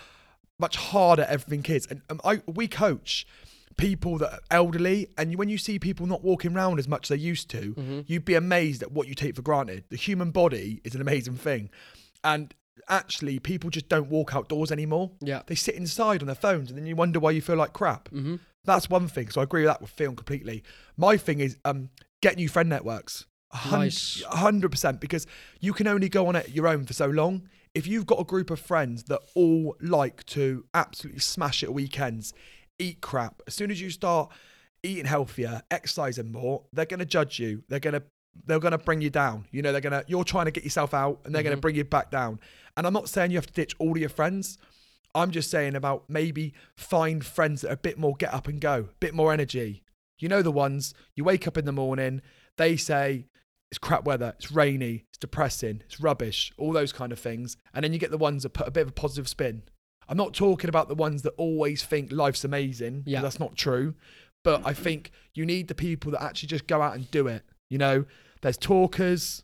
much 0.59 0.75
harder 0.75 1.25
everything 1.27 1.65
is. 1.75 1.87
And 1.87 2.01
um, 2.09 2.21
I, 2.23 2.41
we 2.47 2.67
coach 2.67 3.25
people 3.75 4.17
that 4.19 4.31
are 4.33 4.39
elderly, 4.51 5.07
and 5.17 5.35
when 5.35 5.49
you 5.49 5.57
see 5.57 5.79
people 5.79 6.05
not 6.05 6.23
walking 6.23 6.55
around 6.55 6.77
as 6.77 6.87
much 6.87 7.05
as 7.05 7.09
they 7.17 7.21
used 7.23 7.49
to, 7.49 7.73
Mm-hmm. 7.73 8.01
you'd 8.05 8.23
be 8.25 8.35
amazed 8.35 8.83
at 8.83 8.91
what 8.91 9.07
you 9.07 9.15
take 9.15 9.35
for 9.35 9.41
granted. 9.41 9.83
The 9.89 9.97
human 9.97 10.29
body 10.31 10.79
is 10.83 10.93
an 10.93 11.01
amazing 11.01 11.35
thing. 11.37 11.69
And 12.23 12.53
actually, 12.87 13.39
people 13.39 13.69
just 13.71 13.89
don't 13.89 14.09
walk 14.09 14.35
outdoors 14.35 14.71
anymore. 14.71 15.11
Yeah. 15.21 15.41
They 15.47 15.55
sit 15.55 15.75
inside 15.75 16.21
on 16.21 16.27
their 16.27 16.35
phones, 16.35 16.69
and 16.69 16.77
then 16.77 16.85
you 16.85 16.95
wonder 16.95 17.19
why 17.19 17.31
you 17.31 17.41
feel 17.41 17.55
like 17.55 17.73
crap. 17.73 18.09
Mm-hmm. 18.09 18.35
That's 18.63 18.89
one 18.89 19.07
thing. 19.07 19.29
So 19.29 19.41
I 19.41 19.43
agree 19.43 19.63
with 19.63 19.69
that 19.71 19.81
with 19.81 19.89
Phil 19.89 20.13
completely. 20.13 20.63
My 20.95 21.17
thing 21.17 21.39
is 21.39 21.57
um, 21.65 21.89
get 22.21 22.37
new 22.37 22.47
friend 22.47 22.69
networks. 22.69 23.25
Nice. 23.71 24.23
hundred 24.27 24.69
percent, 24.71 24.99
because 24.99 25.27
you 25.59 25.73
can 25.73 25.87
only 25.87 26.09
go 26.09 26.27
on 26.27 26.35
it 26.35 26.49
your 26.49 26.67
own 26.67 26.85
for 26.85 26.93
so 26.93 27.07
long. 27.07 27.47
If 27.75 27.87
you've 27.87 28.05
got 28.05 28.19
a 28.19 28.23
group 28.23 28.49
of 28.51 28.59
friends 28.59 29.03
that 29.05 29.19
all 29.35 29.75
like 29.81 30.25
to 30.27 30.65
absolutely 30.73 31.21
smash 31.21 31.63
it 31.63 31.67
at 31.67 31.73
weekends, 31.73 32.33
eat 32.79 33.01
crap, 33.01 33.41
as 33.47 33.53
soon 33.55 33.71
as 33.71 33.81
you 33.81 33.89
start 33.89 34.31
eating 34.83 35.05
healthier, 35.05 35.61
exercising 35.71 36.31
more, 36.31 36.63
they're 36.73 36.85
gonna 36.85 37.05
judge 37.05 37.39
you. 37.39 37.63
They're 37.69 37.79
gonna 37.79 38.03
they're 38.45 38.59
gonna 38.59 38.77
bring 38.79 39.01
you 39.01 39.09
down. 39.11 39.45
You 39.51 39.61
know, 39.61 39.71
they're 39.71 39.81
gonna 39.81 40.03
you're 40.07 40.23
trying 40.23 40.45
to 40.45 40.51
get 40.51 40.63
yourself 40.63 40.93
out 40.93 41.21
and 41.23 41.33
they're 41.33 41.43
gonna 41.43 41.57
Mhm. 41.57 41.61
bring 41.61 41.75
you 41.75 41.83
back 41.83 42.09
down. 42.11 42.39
And 42.75 42.85
I'm 42.87 42.93
not 42.93 43.07
saying 43.09 43.31
you 43.31 43.37
have 43.37 43.45
to 43.47 43.53
ditch 43.53 43.75
all 43.79 43.91
of 43.91 43.97
your 43.97 44.09
friends. 44.09 44.57
I'm 45.15 45.29
just 45.29 45.51
saying 45.51 45.75
about 45.75 46.09
maybe 46.09 46.53
find 46.75 47.23
friends 47.23 47.61
that 47.61 47.69
are 47.69 47.73
a 47.73 47.77
bit 47.77 47.99
more 47.99 48.15
get 48.15 48.33
up 48.33 48.47
and 48.47 48.59
go, 48.59 48.87
a 48.89 48.95
bit 48.99 49.13
more 49.13 49.31
energy. 49.31 49.83
You 50.19 50.27
know 50.29 50.41
the 50.41 50.51
ones 50.51 50.93
you 51.15 51.23
wake 51.23 51.47
up 51.47 51.57
in 51.57 51.65
the 51.65 51.71
morning, 51.71 52.21
they 52.57 52.75
say 52.77 53.27
it's 53.73 53.79
crap 53.79 54.05
weather, 54.05 54.35
it's 54.37 54.51
rainy, 54.51 55.03
it's 55.09 55.17
depressing, 55.17 55.81
it's 55.83 55.99
rubbish, 55.99 56.53
all 56.59 56.71
those 56.71 56.93
kind 56.93 57.11
of 57.11 57.17
things. 57.17 57.57
And 57.73 57.83
then 57.83 57.91
you 57.91 57.97
get 57.97 58.11
the 58.11 58.19
ones 58.19 58.43
that 58.43 58.51
put 58.51 58.67
a 58.67 58.71
bit 58.71 58.81
of 58.81 58.89
a 58.89 58.91
positive 58.91 59.27
spin. 59.27 59.63
I'm 60.07 60.15
not 60.15 60.35
talking 60.35 60.69
about 60.69 60.89
the 60.89 60.93
ones 60.95 61.23
that 61.23 61.33
always 61.37 61.81
think 61.83 62.11
life's 62.11 62.43
amazing. 62.43 63.01
Yeah. 63.07 63.21
That's 63.21 63.39
not 63.39 63.55
true. 63.55 63.95
But 64.43 64.61
I 64.63 64.73
think 64.73 65.09
you 65.33 65.43
need 65.43 65.69
the 65.69 65.73
people 65.73 66.11
that 66.11 66.21
actually 66.21 66.49
just 66.49 66.67
go 66.67 66.83
out 66.83 66.93
and 66.93 67.09
do 67.09 67.25
it. 67.25 67.41
You 67.71 67.79
know, 67.79 68.05
there's 68.43 68.57
talkers, 68.57 69.43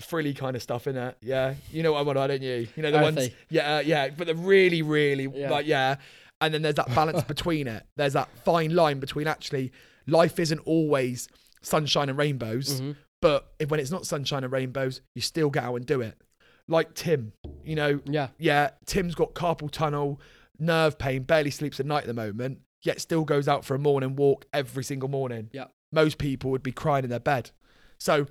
frilly 0.00 0.34
kind 0.34 0.56
of 0.56 0.62
stuff 0.62 0.88
in 0.88 0.96
it. 0.96 1.16
Yeah. 1.20 1.54
You 1.70 1.84
know 1.84 1.92
what 1.92 2.00
I'm 2.00 2.08
on, 2.08 2.16
don't 2.16 2.42
you? 2.42 2.66
You 2.74 2.82
know, 2.82 2.90
the 2.90 2.98
ones. 2.98 3.28
Yeah, 3.48 3.76
uh, 3.76 3.80
yeah. 3.80 4.08
But 4.08 4.26
they're 4.26 4.34
really, 4.34 4.82
really 4.82 5.28
Yeah. 5.32 5.50
like, 5.50 5.68
yeah. 5.68 5.98
And 6.40 6.52
then 6.52 6.62
there's 6.62 6.74
that 6.74 6.92
balance 6.96 7.22
between 7.28 7.68
it. 7.68 7.84
There's 7.96 8.14
that 8.14 8.28
fine 8.44 8.74
line 8.74 8.98
between 8.98 9.28
actually 9.28 9.70
life 10.08 10.40
isn't 10.40 10.60
always 10.64 11.28
sunshine 11.62 12.08
and 12.08 12.18
rainbows. 12.18 12.80
Mm-hmm. 12.80 12.92
But 13.20 13.52
if, 13.58 13.70
when 13.70 13.80
it's 13.80 13.90
not 13.90 14.06
sunshine 14.06 14.44
and 14.44 14.52
rainbows, 14.52 15.00
you 15.14 15.22
still 15.22 15.50
get 15.50 15.64
out 15.64 15.74
and 15.76 15.86
do 15.86 16.00
it. 16.00 16.20
like 16.68 16.94
Tim. 16.94 17.32
You 17.64 17.74
know, 17.76 18.00
Yeah. 18.04 18.28
yeah, 18.38 18.70
Tim's 18.86 19.14
got 19.14 19.34
carpal 19.34 19.70
tunnel, 19.70 20.20
nerve 20.58 20.98
pain, 20.98 21.22
barely 21.22 21.50
sleeps 21.50 21.80
at 21.80 21.86
night 21.86 22.02
at 22.02 22.06
the 22.08 22.14
moment, 22.14 22.58
yet 22.82 23.00
still 23.00 23.24
goes 23.24 23.48
out 23.48 23.64
for 23.64 23.74
a 23.74 23.78
morning 23.78 24.16
walk 24.16 24.44
every 24.52 24.84
single 24.84 25.08
morning. 25.08 25.48
Yeah. 25.52 25.64
Most 25.92 26.18
people 26.18 26.50
would 26.50 26.62
be 26.62 26.72
crying 26.72 27.04
in 27.04 27.10
their 27.10 27.20
bed. 27.20 27.50
So 27.98 28.26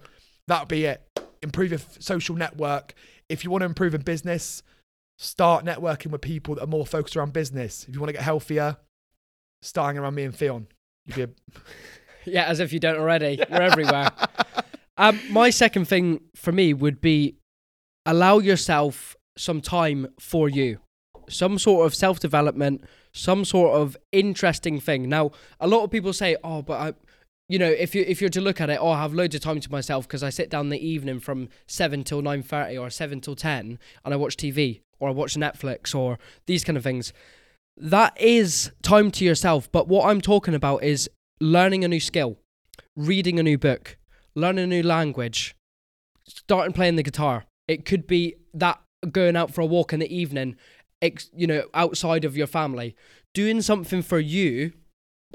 that 0.48 0.62
would 0.62 0.68
be 0.70 0.86
it. 0.86 1.02
Improve 1.42 1.72
your 1.72 1.80
f- 1.80 1.98
social 2.00 2.36
network. 2.36 2.94
If 3.28 3.44
you 3.44 3.50
want 3.52 3.62
to 3.64 3.66
improve 3.66 3.96
in 3.96 4.02
business, 4.02 4.62
start 5.18 5.66
networking 5.66 6.12
with 6.12 6.22
people 6.22 6.56
that 6.56 6.64
are 6.64 6.68
more 6.68 6.86
focused 6.86 7.18
around 7.18 7.34
business. 7.34 7.86
If 7.90 7.96
you 7.96 8.00
want 8.00 8.10
to 8.10 8.14
get 8.14 8.22
healthier, 8.22 8.78
starting 9.64 10.00
around 10.00 10.14
me 10.16 10.24
and 10.26 10.38
be 10.38 11.22
a 11.24 11.30
Yeah, 12.26 12.44
as 12.46 12.60
if 12.60 12.72
you 12.74 12.80
don't 12.80 12.98
already. 13.00 13.40
You're 13.50 13.62
everywhere. 13.62 14.12
Um, 14.98 15.20
my 15.30 15.50
second 15.50 15.86
thing 15.86 16.22
for 16.36 16.52
me 16.52 16.74
would 16.74 17.02
be 17.02 17.36
allow 18.06 18.40
yourself 18.40 19.16
some 19.38 19.62
time 19.62 20.08
for 20.20 20.50
you, 20.50 20.80
some 21.30 21.60
sort 21.60 21.86
of 21.86 21.94
self 21.94 22.20
development, 22.20 22.84
some 23.14 23.46
sort 23.46 23.80
of 23.80 23.96
interesting 24.12 24.80
thing. 24.80 25.08
Now, 25.08 25.32
a 25.60 25.68
lot 25.68 25.84
of 25.84 25.92
people 25.92 26.14
say, 26.14 26.36
"Oh, 26.44 26.62
but 26.62 26.80
I." 26.80 26.94
You 27.50 27.60
know, 27.60 27.70
if 27.70 27.96
you 27.96 28.04
if 28.06 28.20
you're 28.20 28.30
to 28.32 28.42
look 28.42 28.60
at 28.60 28.70
it, 28.70 28.78
oh, 28.82 28.90
I 28.90 29.02
have 29.02 29.14
loads 29.14 29.34
of 29.34 29.40
time 29.40 29.62
to 29.62 29.72
myself 29.72 30.06
because 30.06 30.22
I 30.22 30.30
sit 30.30 30.50
down 30.50 30.66
in 30.66 30.70
the 30.70 30.86
evening 30.86 31.22
from 31.22 31.48
seven 31.66 32.04
till 32.04 32.22
nine 32.22 32.44
thirty 32.44 32.78
or 32.78 32.90
seven 32.90 33.22
till 33.22 33.38
ten, 33.38 33.80
and 34.04 34.14
I 34.14 34.18
watch 34.18 34.36
TV 34.36 34.82
or 35.00 35.08
I 35.08 35.12
watch 35.14 35.36
Netflix 35.36 35.96
or 35.96 36.20
these 36.46 36.66
kind 36.66 36.76
of 36.76 36.84
things. 36.84 37.14
That 37.78 38.20
is 38.20 38.72
time 38.82 39.12
to 39.12 39.24
yourself. 39.24 39.72
But 39.72 39.88
what 39.88 40.10
I'm 40.10 40.20
talking 40.20 40.56
about 40.56 40.84
is 40.84 41.10
learning 41.40 41.86
a 41.86 41.88
new 41.88 42.02
skill, 42.02 42.38
reading 42.98 43.40
a 43.40 43.44
new 43.44 43.58
book, 43.58 43.96
learning 44.38 44.66
a 44.66 44.68
new 44.68 44.84
language, 44.84 45.56
starting 46.28 46.74
playing 46.74 46.96
the 46.96 47.04
guitar. 47.04 47.46
It 47.68 47.86
could 47.86 48.06
be 48.06 48.36
that 48.54 48.80
going 49.12 49.36
out 49.36 49.54
for 49.54 49.62
a 49.62 49.66
walk 49.66 49.94
in 49.94 50.00
the 50.00 50.16
evening, 50.16 50.56
ex- 51.02 51.32
you 51.36 51.48
know, 51.48 51.64
outside 51.74 52.24
of 52.24 52.38
your 52.38 52.48
family, 52.48 52.96
doing 53.34 53.62
something 53.62 54.02
for 54.02 54.20
you 54.20 54.74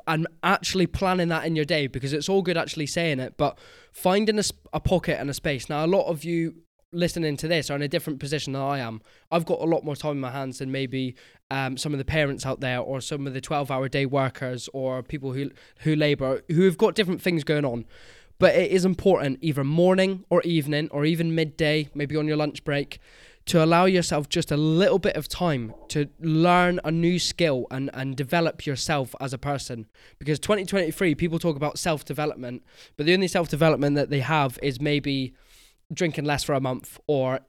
and 0.07 0.27
actually 0.43 0.87
planning 0.87 1.29
that 1.29 1.45
in 1.45 1.57
your 1.57 1.65
day 1.65 1.87
because 1.87 2.13
it's 2.13 2.29
all 2.29 2.43
good 2.43 2.57
actually 2.57 2.87
saying 2.87 3.19
it, 3.19 3.37
but 3.37 3.59
finding 3.93 4.39
a, 4.39 4.45
a 4.73 4.81
pocket 4.81 5.19
and 5.21 5.29
a 5.29 5.35
space. 5.35 5.69
Now, 5.69 5.85
a 5.85 5.87
lot 5.87 6.07
of 6.07 6.25
you 6.25 6.55
listening 6.93 7.37
to 7.39 7.49
this 7.49 7.71
are 7.71 7.75
in 7.75 7.83
a 7.83 7.89
different 7.89 8.21
position 8.21 8.53
than 8.53 8.63
I 8.63 8.79
am. 8.79 9.01
I've 9.31 9.47
got 9.47 9.61
a 9.61 9.65
lot 9.65 9.85
more 9.85 9.97
time 9.97 10.13
in 10.13 10.21
my 10.21 10.31
hands 10.31 10.59
than 10.59 10.71
maybe 10.71 11.17
um, 11.51 11.77
some 11.77 11.93
of 11.93 11.99
the 11.99 12.05
parents 12.05 12.47
out 12.47 12.61
there 12.61 12.79
or 12.79 13.01
some 13.01 13.27
of 13.27 13.35
the 13.35 13.41
12 13.41 13.71
hour 13.71 13.89
day 13.89 14.07
workers 14.07 14.69
or 14.73 15.03
people 15.03 15.33
who, 15.33 15.51
who 15.81 15.97
labour 15.97 16.43
who 16.49 16.63
have 16.63 16.79
got 16.79 16.95
different 16.95 17.21
things 17.21 17.45
going 17.45 17.65
on. 17.65 17.85
But 18.43 18.57
it 18.57 18.73
is 18.73 18.85
important 18.85 19.39
either 19.41 19.63
morning 19.63 20.25
or 20.29 20.43
evening 20.43 20.89
or 20.91 21.05
even 21.05 21.33
midday, 21.33 21.89
maybe 21.95 22.17
on 22.17 22.27
your 22.27 22.37
lunch 22.37 22.65
break, 22.65 22.99
to 23.47 23.63
allow 23.63 23.85
yourself 23.85 24.29
just 24.29 24.51
a 24.51 24.57
little 24.57 24.99
bit 24.99 25.15
of 25.15 25.29
time 25.29 25.73
to 25.91 26.09
learn 26.19 26.81
a 26.83 26.91
new 26.91 27.21
skill 27.21 27.69
and, 27.71 27.89
and 27.95 28.17
develop 28.17 28.67
yourself 28.67 29.15
as 29.21 29.33
a 29.33 29.39
person. 29.39 29.87
Because 30.19 30.41
2023, 30.41 31.15
people 31.15 31.39
talk 31.39 31.55
about 31.55 31.79
self 31.79 32.05
development, 32.05 32.65
but 32.97 33.07
the 33.07 33.15
only 33.15 33.29
self 33.29 33.49
development 33.49 33.95
that 33.95 34.11
they 34.11 34.19
have 34.19 34.59
is 34.61 34.81
maybe 34.81 35.35
drinking 35.95 36.25
less 36.25 36.43
for 36.43 36.55
a 36.55 36.61
month 36.61 36.99
or 37.07 37.43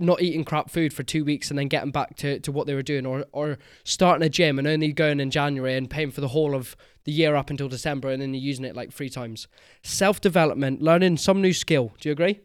not 0.00 0.20
eating 0.20 0.44
crap 0.44 0.70
food 0.70 0.92
for 0.92 1.02
two 1.02 1.24
weeks 1.24 1.50
and 1.50 1.58
then 1.58 1.68
getting 1.68 1.90
back 1.90 2.16
to, 2.16 2.40
to 2.40 2.50
what 2.50 2.66
they 2.66 2.74
were 2.74 2.82
doing 2.82 3.06
or, 3.06 3.24
or 3.32 3.58
starting 3.84 4.26
a 4.26 4.28
gym 4.28 4.58
and 4.58 4.66
only 4.66 4.92
going 4.92 5.20
in 5.20 5.30
January 5.30 5.76
and 5.76 5.88
paying 5.88 6.10
for 6.10 6.20
the 6.20 6.28
whole 6.28 6.54
of 6.54 6.76
the 7.04 7.12
year 7.12 7.36
up 7.36 7.48
until 7.48 7.68
December 7.68 8.10
and 8.10 8.20
then 8.20 8.34
you're 8.34 8.42
using 8.42 8.64
it 8.64 8.74
like 8.74 8.92
three 8.92 9.08
times. 9.08 9.46
Self 9.82 10.20
development, 10.20 10.82
learning 10.82 11.16
some 11.16 11.40
new 11.40 11.52
skill. 11.52 11.92
Do 12.00 12.08
you 12.08 12.12
agree? 12.12 12.40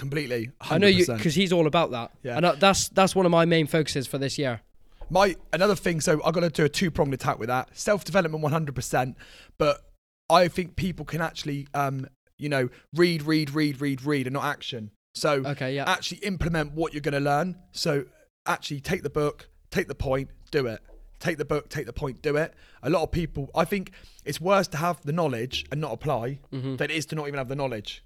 completely. 0.00 0.50
100%. 0.62 0.72
I 0.72 0.78
know 0.78 0.86
you 0.88 1.06
because 1.06 1.34
he's 1.34 1.52
all 1.52 1.66
about 1.66 1.92
that. 1.92 2.10
Yeah. 2.22 2.38
And 2.38 2.60
that's 2.60 2.88
that's 2.88 3.14
one 3.14 3.26
of 3.26 3.30
my 3.30 3.44
main 3.44 3.66
focuses 3.68 4.08
for 4.08 4.18
this 4.18 4.38
year. 4.38 4.62
My 5.10 5.36
another 5.52 5.76
thing, 5.76 6.00
so 6.00 6.20
I've 6.24 6.34
got 6.34 6.40
to 6.40 6.50
do 6.50 6.64
a 6.64 6.68
two 6.68 6.90
pronged 6.90 7.14
attack 7.14 7.38
with 7.38 7.48
that. 7.48 7.68
Self 7.76 8.04
development, 8.04 8.42
one 8.42 8.52
hundred 8.52 8.74
percent. 8.74 9.16
But 9.58 9.80
I 10.28 10.48
think 10.48 10.76
people 10.76 11.04
can 11.04 11.20
actually, 11.20 11.68
um, 11.74 12.06
you 12.38 12.48
know, 12.48 12.68
read, 12.94 13.22
read, 13.22 13.50
read, 13.50 13.80
read, 13.80 14.02
read, 14.02 14.26
and 14.26 14.34
not 14.34 14.44
action. 14.44 14.90
So 15.14 15.42
Okay, 15.44 15.74
yeah. 15.74 15.84
actually 15.86 16.18
implement 16.18 16.72
what 16.72 16.92
you're 16.94 17.00
going 17.00 17.14
to 17.14 17.20
learn. 17.20 17.56
So 17.72 18.04
actually 18.46 18.80
take 18.80 19.02
the 19.02 19.10
book, 19.10 19.48
take 19.70 19.88
the 19.88 19.94
point, 19.94 20.30
do 20.50 20.66
it. 20.66 20.80
Take 21.18 21.36
the 21.36 21.44
book, 21.44 21.68
take 21.68 21.84
the 21.86 21.92
point, 21.92 22.22
do 22.22 22.36
it. 22.36 22.54
A 22.82 22.88
lot 22.88 23.02
of 23.02 23.10
people, 23.12 23.50
I 23.54 23.64
think 23.64 23.92
it's 24.24 24.40
worse 24.40 24.66
to 24.68 24.78
have 24.78 25.02
the 25.02 25.12
knowledge 25.12 25.66
and 25.70 25.80
not 25.80 25.92
apply 25.92 26.38
Mhm. 26.52 26.78
than 26.78 26.90
it 26.90 26.96
is 26.96 27.04
to 27.06 27.14
not 27.14 27.26
even 27.28 27.36
have 27.38 27.48
the 27.48 27.56
knowledge. 27.56 28.02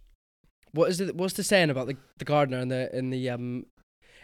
What 0.73 0.91
is 0.91 1.01
it? 1.01 1.15
What's 1.15 1.35
the 1.35 1.45
saying 1.45 1.71
about 1.71 1.87
the 1.87 1.97
the 2.19 2.25
gardener 2.25 2.59
in 2.59 2.69
the 2.69 2.97
in 2.97 3.11
the 3.11 3.31
um? 3.31 3.67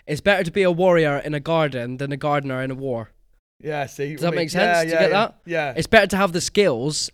It's 0.07 0.21
better 0.21 0.43
to 0.43 0.51
be 0.51 0.63
a 0.65 0.73
warrior 0.73 1.19
in 1.19 1.35
a 1.35 1.39
garden 1.41 1.99
than 1.99 2.11
a 2.11 2.17
gardener 2.17 2.61
in 2.63 2.73
a 2.73 2.75
war. 2.75 3.11
Yeah, 3.63 3.87
see. 3.87 4.13
Does 4.15 4.23
that 4.23 4.35
make 4.35 4.51
sense? 4.51 4.79
Yeah, 4.79 4.83
Do 4.83 4.89
you 4.89 4.95
yeah, 4.95 5.01
get 5.01 5.11
yeah, 5.11 5.17
that? 5.27 5.39
Yeah. 5.47 5.75
It's 5.77 5.87
better 5.87 6.07
to 6.09 6.17
have 6.17 6.33
the 6.33 6.41
skills 6.41 7.11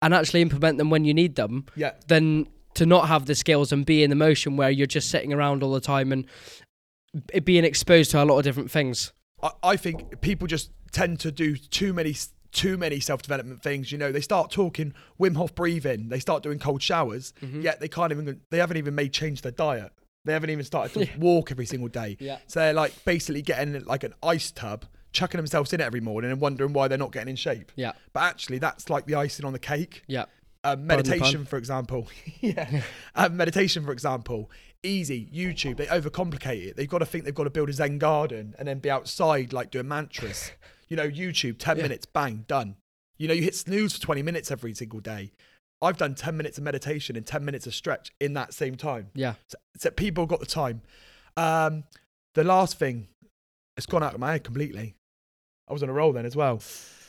and 0.00 0.14
actually 0.14 0.40
implement 0.40 0.78
them 0.78 0.88
when 0.88 1.04
you 1.04 1.12
need 1.12 1.34
them 1.34 1.66
yeah. 1.76 1.92
than 2.06 2.46
to 2.74 2.86
not 2.86 3.08
have 3.08 3.26
the 3.26 3.34
skills 3.34 3.72
and 3.72 3.84
be 3.84 4.02
in 4.02 4.10
the 4.10 4.16
motion 4.16 4.56
where 4.56 4.70
you're 4.70 4.86
just 4.86 5.10
sitting 5.10 5.32
around 5.32 5.62
all 5.62 5.72
the 5.72 5.80
time 5.80 6.12
and 6.12 6.24
being 7.44 7.64
exposed 7.64 8.10
to 8.12 8.22
a 8.22 8.24
lot 8.24 8.38
of 8.38 8.44
different 8.44 8.70
things. 8.70 9.12
I, 9.42 9.50
I 9.62 9.76
think 9.76 10.20
people 10.20 10.46
just 10.46 10.70
tend 10.92 11.20
to 11.20 11.32
do 11.32 11.56
too 11.56 11.92
many 11.92 12.14
too 12.52 12.76
many 12.76 12.98
self 13.00 13.22
development 13.22 13.62
things. 13.62 13.92
You 13.92 13.98
know, 13.98 14.10
they 14.12 14.20
start 14.20 14.50
talking 14.50 14.92
Wim 15.20 15.36
Hof 15.36 15.54
breathing, 15.54 16.08
they 16.08 16.18
start 16.20 16.42
doing 16.42 16.58
cold 16.58 16.82
showers, 16.82 17.32
Mm-hmm. 17.42 17.60
yet 17.62 17.80
they 17.80 17.88
can't 17.88 18.12
even 18.12 18.40
they 18.50 18.58
haven't 18.58 18.76
even 18.76 18.94
made 18.94 19.12
change 19.12 19.42
their 19.42 19.52
diet. 19.52 19.92
They 20.24 20.32
haven't 20.34 20.50
even 20.50 20.64
started 20.64 20.92
to 20.94 21.08
walk 21.18 21.50
every 21.50 21.66
single 21.66 21.88
day. 21.88 22.16
Yeah. 22.20 22.38
So 22.46 22.60
they're 22.60 22.72
like 22.74 22.92
basically 23.04 23.42
getting 23.42 23.82
like 23.84 24.04
an 24.04 24.14
ice 24.22 24.50
tub, 24.50 24.84
chucking 25.12 25.38
themselves 25.38 25.72
in 25.72 25.80
it 25.80 25.84
every 25.84 26.00
morning 26.00 26.30
and 26.30 26.40
wondering 26.40 26.72
why 26.74 26.88
they're 26.88 26.98
not 26.98 27.12
getting 27.12 27.30
in 27.30 27.36
shape. 27.36 27.72
Yeah. 27.74 27.92
But 28.12 28.24
actually, 28.24 28.58
that's 28.58 28.90
like 28.90 29.06
the 29.06 29.14
icing 29.14 29.46
on 29.46 29.52
the 29.54 29.58
cake. 29.58 30.02
Yeah. 30.08 30.26
Um, 30.62 30.86
meditation, 30.86 31.44
for 31.44 31.56
example. 31.56 32.08
yeah. 32.40 32.82
Um, 33.14 33.36
meditation, 33.36 33.84
for 33.84 33.92
example. 33.92 34.50
Easy. 34.82 35.26
YouTube. 35.34 35.76
They 35.76 35.86
overcomplicate 35.86 36.66
it. 36.68 36.76
They've 36.76 36.88
got 36.88 36.98
to 36.98 37.06
think 37.06 37.24
they've 37.24 37.34
got 37.34 37.44
to 37.44 37.50
build 37.50 37.68
a 37.68 37.72
Zen 37.72 37.98
garden 37.98 38.54
and 38.58 38.66
then 38.68 38.78
be 38.78 38.90
outside 38.90 39.52
like 39.52 39.70
doing 39.70 39.88
mantras. 39.88 40.52
you 40.88 40.96
know, 40.96 41.08
YouTube, 41.08 41.56
10 41.58 41.76
Yeah. 41.76 41.82
minutes, 41.84 42.04
bang, 42.06 42.44
done. 42.48 42.76
You 43.18 43.28
know, 43.28 43.34
you 43.34 43.42
hit 43.42 43.54
snooze 43.54 43.94
for 43.94 44.00
20 44.02 44.22
minutes 44.22 44.50
every 44.50 44.74
single 44.74 45.00
day. 45.00 45.32
I've 45.82 45.96
done 45.96 46.14
10 46.14 46.36
minutes 46.36 46.58
of 46.58 46.64
meditation 46.64 47.16
and 47.16 47.24
10 47.26 47.44
minutes 47.44 47.66
of 47.66 47.74
stretch 47.74 48.12
in 48.20 48.34
that 48.34 48.52
same 48.52 48.74
time. 48.76 49.08
Yeah. 49.14 49.34
So, 49.48 49.58
so 49.76 49.90
people 49.90 50.26
got 50.26 50.40
the 50.40 50.46
time. 50.46 50.82
Um, 51.36 51.84
the 52.34 52.44
last 52.44 52.78
thing, 52.78 53.08
it's 53.76 53.86
gone 53.86 54.02
out 54.02 54.12
of 54.14 54.20
my 54.20 54.32
head 54.32 54.44
completely. 54.44 54.94
I 55.68 55.72
was 55.72 55.82
on 55.82 55.88
a 55.88 55.92
roll 55.92 56.12
then 56.12 56.26
as 56.26 56.34
well. 56.36 56.60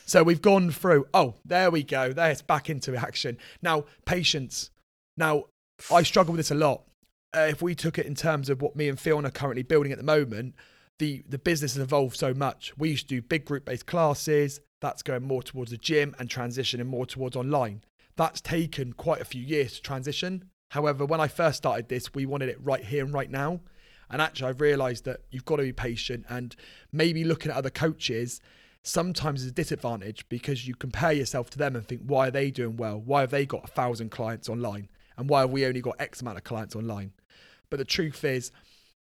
So 0.04 0.22
we've 0.22 0.42
gone 0.42 0.70
through. 0.70 1.06
Oh, 1.14 1.34
there 1.44 1.70
we 1.70 1.82
go. 1.82 2.12
There's 2.12 2.42
back 2.42 2.68
into 2.68 2.94
action. 2.96 3.38
Now, 3.62 3.84
patience. 4.04 4.70
Now, 5.16 5.44
I 5.90 6.02
struggle 6.02 6.32
with 6.32 6.38
this 6.38 6.50
a 6.50 6.54
lot. 6.54 6.82
Uh, 7.34 7.46
if 7.48 7.62
we 7.62 7.74
took 7.74 7.98
it 7.98 8.06
in 8.06 8.14
terms 8.14 8.50
of 8.50 8.60
what 8.60 8.76
me 8.76 8.88
and 8.88 9.00
Fiona 9.00 9.28
are 9.28 9.32
currently 9.32 9.62
building 9.62 9.92
at 9.92 9.98
the 9.98 10.04
moment, 10.04 10.54
the 10.98 11.24
the 11.28 11.38
business 11.38 11.74
has 11.74 11.82
evolved 11.82 12.16
so 12.16 12.34
much. 12.34 12.72
We 12.76 12.90
used 12.90 13.08
to 13.08 13.16
do 13.16 13.22
big 13.22 13.44
group 13.44 13.64
based 13.64 13.86
classes. 13.86 14.60
That's 14.80 15.02
going 15.02 15.22
more 15.22 15.42
towards 15.42 15.70
the 15.70 15.78
gym 15.78 16.14
and 16.18 16.28
transitioning 16.28 16.86
more 16.86 17.06
towards 17.06 17.36
online. 17.36 17.82
That's 18.16 18.40
taken 18.40 18.92
quite 18.92 19.20
a 19.20 19.24
few 19.24 19.42
years 19.42 19.74
to 19.74 19.82
transition. 19.82 20.44
However, 20.70 21.06
when 21.06 21.20
I 21.20 21.28
first 21.28 21.58
started 21.58 21.88
this, 21.88 22.12
we 22.14 22.26
wanted 22.26 22.48
it 22.48 22.58
right 22.62 22.84
here 22.84 23.04
and 23.04 23.14
right 23.14 23.30
now. 23.30 23.60
And 24.10 24.20
actually, 24.20 24.50
I've 24.50 24.60
realized 24.60 25.04
that 25.06 25.20
you've 25.30 25.44
got 25.44 25.56
to 25.56 25.62
be 25.62 25.72
patient 25.72 26.26
and 26.28 26.54
maybe 26.92 27.24
looking 27.24 27.50
at 27.50 27.56
other 27.56 27.70
coaches 27.70 28.40
sometimes 28.84 29.42
is 29.42 29.48
a 29.48 29.52
disadvantage 29.52 30.28
because 30.28 30.66
you 30.66 30.74
compare 30.74 31.12
yourself 31.12 31.50
to 31.50 31.58
them 31.58 31.76
and 31.76 31.86
think, 31.86 32.02
why 32.04 32.28
are 32.28 32.32
they 32.32 32.50
doing 32.50 32.76
well? 32.76 33.00
Why 33.00 33.20
have 33.20 33.30
they 33.30 33.46
got 33.46 33.64
a 33.64 33.68
thousand 33.68 34.10
clients 34.10 34.48
online? 34.48 34.88
And 35.16 35.28
why 35.28 35.40
have 35.40 35.50
we 35.50 35.66
only 35.66 35.80
got 35.80 35.96
X 36.00 36.20
amount 36.20 36.38
of 36.38 36.44
clients 36.44 36.74
online? 36.74 37.12
But 37.70 37.78
the 37.78 37.84
truth 37.84 38.24
is, 38.24 38.50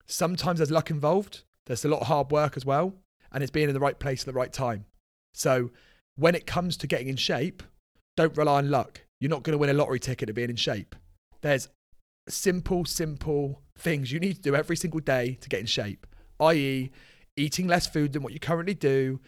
sometimes 0.05 0.59
there's 0.59 0.71
luck 0.71 0.91
involved. 0.91 1.43
There's 1.65 1.85
a 1.85 1.89
lot 1.89 2.01
of 2.01 2.07
hard 2.07 2.31
work 2.31 2.55
as 2.55 2.65
well. 2.65 2.93
And 3.31 3.41
it's 3.41 3.51
being 3.51 3.69
in 3.69 3.73
the 3.73 3.79
right 3.79 3.97
place 3.97 4.21
at 4.21 4.25
the 4.27 4.33
right 4.33 4.51
time. 4.51 4.85
So 5.33 5.71
when 6.15 6.35
it 6.35 6.45
comes 6.45 6.77
to 6.77 6.88
getting 6.88 7.07
in 7.07 7.15
shape, 7.15 7.63
don't 8.17 8.38
rely 8.38 8.59
on 8.59 8.69
luck. 8.69 9.01
You're 9.19 9.29
not 9.29 9.43
going 9.43 9.53
to 9.53 9.57
win 9.57 9.69
a 9.69 9.73
lottery 9.73 10.00
ticket 10.00 10.27
to 10.27 10.33
being 10.33 10.50
in 10.50 10.57
shape. 10.57 10.95
There's 11.41 11.69
simple, 12.27 12.85
simple 12.85 13.61
things 13.77 14.11
you 14.11 14.19
need 14.19 14.35
to 14.35 14.41
do 14.41 14.55
every 14.55 14.75
single 14.75 15.00
day 15.00 15.38
to 15.41 15.50
get 15.50 15.59
in 15.59 15.65
shape, 15.65 16.05
i.e., 16.39 16.91
eating 17.38 17.67
less 17.67 17.88
food 17.88 18.13
than 18.13 18.21
what 18.21 18.33
you 18.33 18.39
currently 18.39 18.73
do, 18.73 19.19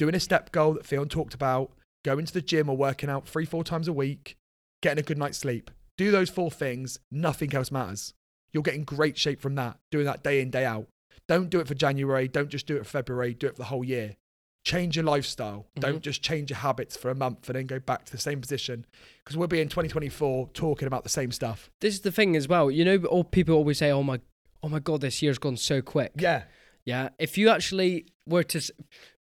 doing 0.00 0.14
a 0.14 0.20
step 0.20 0.50
goal 0.50 0.72
that 0.72 0.86
Theon 0.86 1.10
talked 1.10 1.34
about, 1.34 1.72
going 2.06 2.24
to 2.24 2.32
the 2.32 2.40
gym 2.40 2.70
or 2.70 2.76
working 2.76 3.10
out 3.10 3.28
three, 3.28 3.44
four 3.44 3.62
times 3.62 3.86
a 3.86 3.92
week, 3.92 4.38
getting 4.80 4.98
a 4.98 5.06
good 5.06 5.18
night's 5.18 5.36
sleep. 5.36 5.70
Do 5.98 6.10
those 6.10 6.30
four 6.30 6.50
things, 6.50 6.98
nothing 7.10 7.54
else 7.54 7.70
matters. 7.70 8.14
You'll 8.50 8.62
get 8.62 8.76
in 8.76 8.84
great 8.84 9.18
shape 9.18 9.42
from 9.42 9.56
that, 9.56 9.76
doing 9.90 10.06
that 10.06 10.24
day 10.24 10.40
in, 10.40 10.48
day 10.50 10.64
out. 10.64 10.86
Don't 11.28 11.50
do 11.50 11.60
it 11.60 11.68
for 11.68 11.74
January, 11.74 12.28
don't 12.28 12.48
just 12.48 12.66
do 12.66 12.76
it 12.76 12.86
for 12.86 12.90
February, 12.92 13.34
do 13.34 13.46
it 13.46 13.56
for 13.56 13.58
the 13.58 13.64
whole 13.64 13.84
year. 13.84 14.16
Change 14.64 14.96
your 14.96 15.04
lifestyle. 15.04 15.66
Mm-hmm. 15.76 15.80
Don't 15.80 16.02
just 16.02 16.22
change 16.22 16.48
your 16.48 16.60
habits 16.60 16.96
for 16.96 17.10
a 17.10 17.14
month 17.14 17.50
and 17.50 17.56
then 17.56 17.66
go 17.66 17.78
back 17.78 18.06
to 18.06 18.12
the 18.12 18.16
same 18.16 18.40
position. 18.40 18.86
Because 19.22 19.36
we'll 19.36 19.48
be 19.48 19.60
in 19.60 19.68
2024 19.68 20.48
talking 20.54 20.86
about 20.86 21.02
the 21.02 21.10
same 21.10 21.30
stuff. 21.30 21.70
This 21.82 21.92
is 21.92 22.00
the 22.00 22.12
thing 22.12 22.36
as 22.36 22.48
well. 22.48 22.70
You 22.70 22.86
know, 22.86 23.04
all 23.04 23.24
people 23.24 23.54
always 23.54 23.76
say, 23.76 23.90
"Oh 23.90 24.02
my, 24.02 24.20
oh 24.62 24.70
my 24.70 24.78
god, 24.78 25.02
this 25.02 25.20
year's 25.20 25.38
gone 25.38 25.58
so 25.58 25.82
quick. 25.82 26.12
Yeah. 26.16 26.44
Yeah. 26.86 27.10
If 27.18 27.36
you 27.36 27.50
actually 27.50 28.06
were 28.26 28.44
to, 28.44 28.72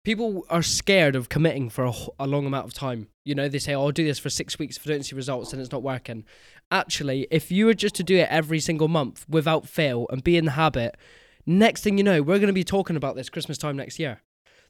people 0.06 0.46
are 0.50 0.62
scared 0.62 1.16
of 1.16 1.28
committing 1.28 1.68
for 1.68 1.92
a 2.20 2.28
long 2.28 2.46
amount 2.46 2.64
of 2.64 2.72
time. 2.72 3.08
You 3.24 3.34
know, 3.34 3.48
they 3.48 3.58
say, 3.58 3.74
oh, 3.74 3.86
I'll 3.86 3.90
do 3.90 4.04
this 4.04 4.20
for 4.20 4.30
six 4.30 4.56
weeks. 4.56 4.76
If 4.76 4.86
I 4.86 4.90
don't 4.90 5.02
see 5.02 5.16
results, 5.16 5.50
then 5.50 5.58
it's 5.58 5.72
not 5.72 5.82
working. 5.82 6.24
Actually, 6.70 7.26
if 7.28 7.50
you 7.50 7.66
were 7.66 7.74
just 7.74 7.96
to 7.96 8.04
do 8.04 8.16
it 8.16 8.28
every 8.30 8.60
single 8.60 8.86
month 8.86 9.26
without 9.28 9.66
fail 9.66 10.06
and 10.10 10.22
be 10.22 10.36
in 10.36 10.44
the 10.44 10.52
habit, 10.52 10.96
next 11.44 11.82
thing 11.82 11.98
you 11.98 12.04
know, 12.04 12.22
we're 12.22 12.38
going 12.38 12.46
to 12.46 12.52
be 12.52 12.62
talking 12.62 12.94
about 12.94 13.16
this 13.16 13.28
Christmas 13.28 13.58
time 13.58 13.76
next 13.76 13.98
year. 13.98 14.22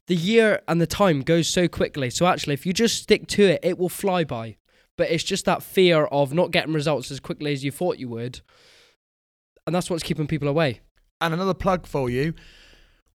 The 0.07 0.17
year 0.17 0.63
and 0.69 0.81
the 0.81 0.87
time 0.87 1.21
goes 1.21 1.49
so 1.49 1.69
quickly. 1.69 2.09
So 2.09 2.25
actually, 2.25 2.55
if 2.55 2.65
you 2.65 2.73
just 2.73 3.03
stick 3.03 3.27
to 3.27 3.43
it, 3.43 3.61
it 3.63 3.79
will 3.79 3.91
fly 3.91 4.25
by. 4.25 4.57
But 4.97 5.11
it's 5.11 5.23
just 5.23 5.45
that 5.45 5.63
fear 5.63 6.07
of 6.07 6.33
not 6.33 6.51
getting 6.51 6.73
results 6.73 7.11
as 7.11 7.21
quickly 7.21 7.53
as 7.53 7.63
you 7.63 7.71
thought 7.71 7.99
you 7.99 8.09
would. 8.09 8.41
And 9.67 9.75
that's 9.75 9.91
what's 9.91 10.03
keeping 10.03 10.29
people 10.29 10.49
away. 10.49 10.81
And 11.21 11.35
another 11.35 11.53
plug 11.53 11.87
for 11.87 12.09
you. 12.09 12.33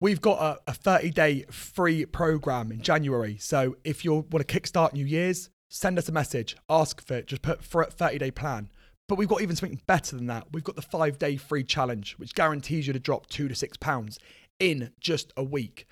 We've 0.00 0.20
got 0.20 0.40
a, 0.66 0.70
a 0.70 0.74
30 0.74 1.10
day 1.10 1.44
free 1.50 2.06
program 2.06 2.70
in 2.70 2.80
January. 2.82 3.36
So 3.38 3.76
if 3.84 4.04
you 4.04 4.12
want 4.30 4.46
to 4.46 4.60
kickstart 4.60 4.92
New 4.92 5.04
Year's, 5.04 5.50
send 5.70 5.98
us 5.98 6.08
a 6.08 6.12
message, 6.12 6.56
ask 6.68 7.04
for 7.04 7.14
it, 7.14 7.26
just 7.26 7.42
put 7.42 7.64
for 7.64 7.82
a 7.82 7.86
30 7.90 8.18
day 8.18 8.30
plan. 8.30 8.70
But 9.08 9.16
we've 9.18 9.28
got 9.28 9.40
even 9.40 9.56
something 9.56 9.80
better 9.86 10.16
than 10.16 10.26
that. 10.26 10.46
We've 10.52 10.62
got 10.64 10.76
the 10.76 10.82
five 10.82 11.18
day 11.18 11.36
free 11.36 11.64
challenge, 11.64 12.14
which 12.18 12.34
guarantees 12.34 12.86
you 12.86 12.92
to 12.92 12.98
drop 13.00 13.26
two 13.26 13.48
to 13.48 13.54
six 13.54 13.76
pounds 13.76 14.18
in 14.60 14.92
just 15.00 15.32
a 15.36 15.42
week. 15.42 15.86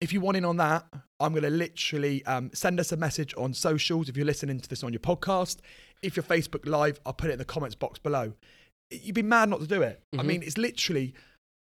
If 0.00 0.14
you 0.14 0.20
want 0.22 0.38
in 0.38 0.46
on 0.46 0.56
that, 0.56 0.86
I'm 1.18 1.32
going 1.32 1.42
to 1.42 1.50
literally 1.50 2.24
um, 2.24 2.50
send 2.54 2.80
us 2.80 2.92
a 2.92 2.96
message 2.96 3.34
on 3.36 3.52
socials 3.52 4.08
if 4.08 4.16
you're 4.16 4.24
listening 4.24 4.58
to 4.60 4.68
this 4.68 4.82
on 4.82 4.94
your 4.94 5.00
podcast. 5.00 5.58
If 6.00 6.16
you're 6.16 6.22
Facebook 6.22 6.66
Live, 6.66 6.98
I'll 7.04 7.12
put 7.12 7.28
it 7.28 7.34
in 7.34 7.38
the 7.38 7.44
comments 7.44 7.74
box 7.74 7.98
below. 7.98 8.32
You'd 8.90 9.14
be 9.14 9.22
mad 9.22 9.50
not 9.50 9.60
to 9.60 9.66
do 9.66 9.82
it. 9.82 10.02
I 10.14 10.22
Mhm. 10.22 10.24
mean, 10.24 10.42
it's 10.42 10.56
literally 10.56 11.12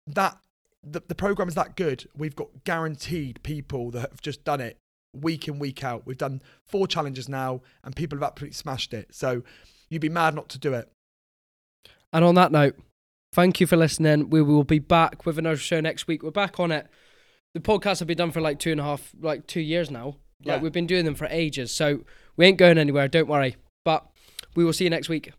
that 0.09 0.37
the, 0.83 1.03
the 1.07 1.15
program 1.15 1.49
is 1.49 1.55
that 1.55 1.77
good. 1.77 2.09
We've 2.17 2.37
got 2.37 2.65
guaranteed 2.65 3.43
people 3.43 3.91
that 3.93 4.11
have 4.11 4.23
just 4.23 4.45
done 4.45 4.61
it 4.61 4.77
week 5.15 5.49
in, 5.49 5.59
week 5.59 5.83
out. 5.83 6.07
We've 6.07 6.19
done 6.19 6.43
four 6.67 6.87
challenges 6.87 7.29
now, 7.29 7.63
and 7.85 7.97
people 7.97 8.19
have 8.19 8.25
absolutely 8.25 8.55
smashed 8.55 8.95
it. 8.95 9.15
So 9.15 9.43
you'd 9.89 10.03
be 10.03 10.09
mad 10.09 10.35
not 10.35 10.49
to 10.51 10.59
do 10.59 10.75
it. 10.75 10.91
And 12.13 12.25
on 12.25 12.35
that 12.37 12.53
note, 12.53 12.77
thank 13.33 13.61
you 13.61 13.67
for 13.67 13.77
listening. 13.77 14.31
We 14.31 14.43
will 14.43 14.65
be 14.65 14.79
back 14.79 15.27
with 15.27 15.39
another 15.39 15.57
show 15.57 15.81
next 15.81 16.07
week. 16.07 16.23
We're 16.23 16.31
back 16.31 16.59
on 16.61 16.73
it. 16.73 16.87
The 17.55 17.61
podcasts 17.61 17.99
have 17.99 18.09
been 18.09 18.19
done 18.19 18.31
for 18.31 18.41
like 18.41 18.59
two 18.59 18.73
and 18.73 18.81
a 18.81 18.85
half, 18.85 19.13
like 19.21 19.47
two 19.47 19.61
years 19.61 19.91
now. 19.91 20.17
Yeah. 20.41 20.55
Like 20.55 20.63
we've 20.63 20.73
been 20.73 20.87
doing 20.87 21.05
them 21.05 21.15
for 21.15 21.27
ages. 21.31 21.73
So 21.73 22.05
we 22.37 22.47
ain't 22.47 22.59
going 22.59 22.79
anywhere. 22.79 23.09
Don't 23.09 23.29
worry. 23.29 23.57
But 23.85 24.07
we 24.55 24.65
will 24.65 24.73
see 24.73 24.85
you 24.85 24.91
next 24.91 25.09
week. 25.09 25.33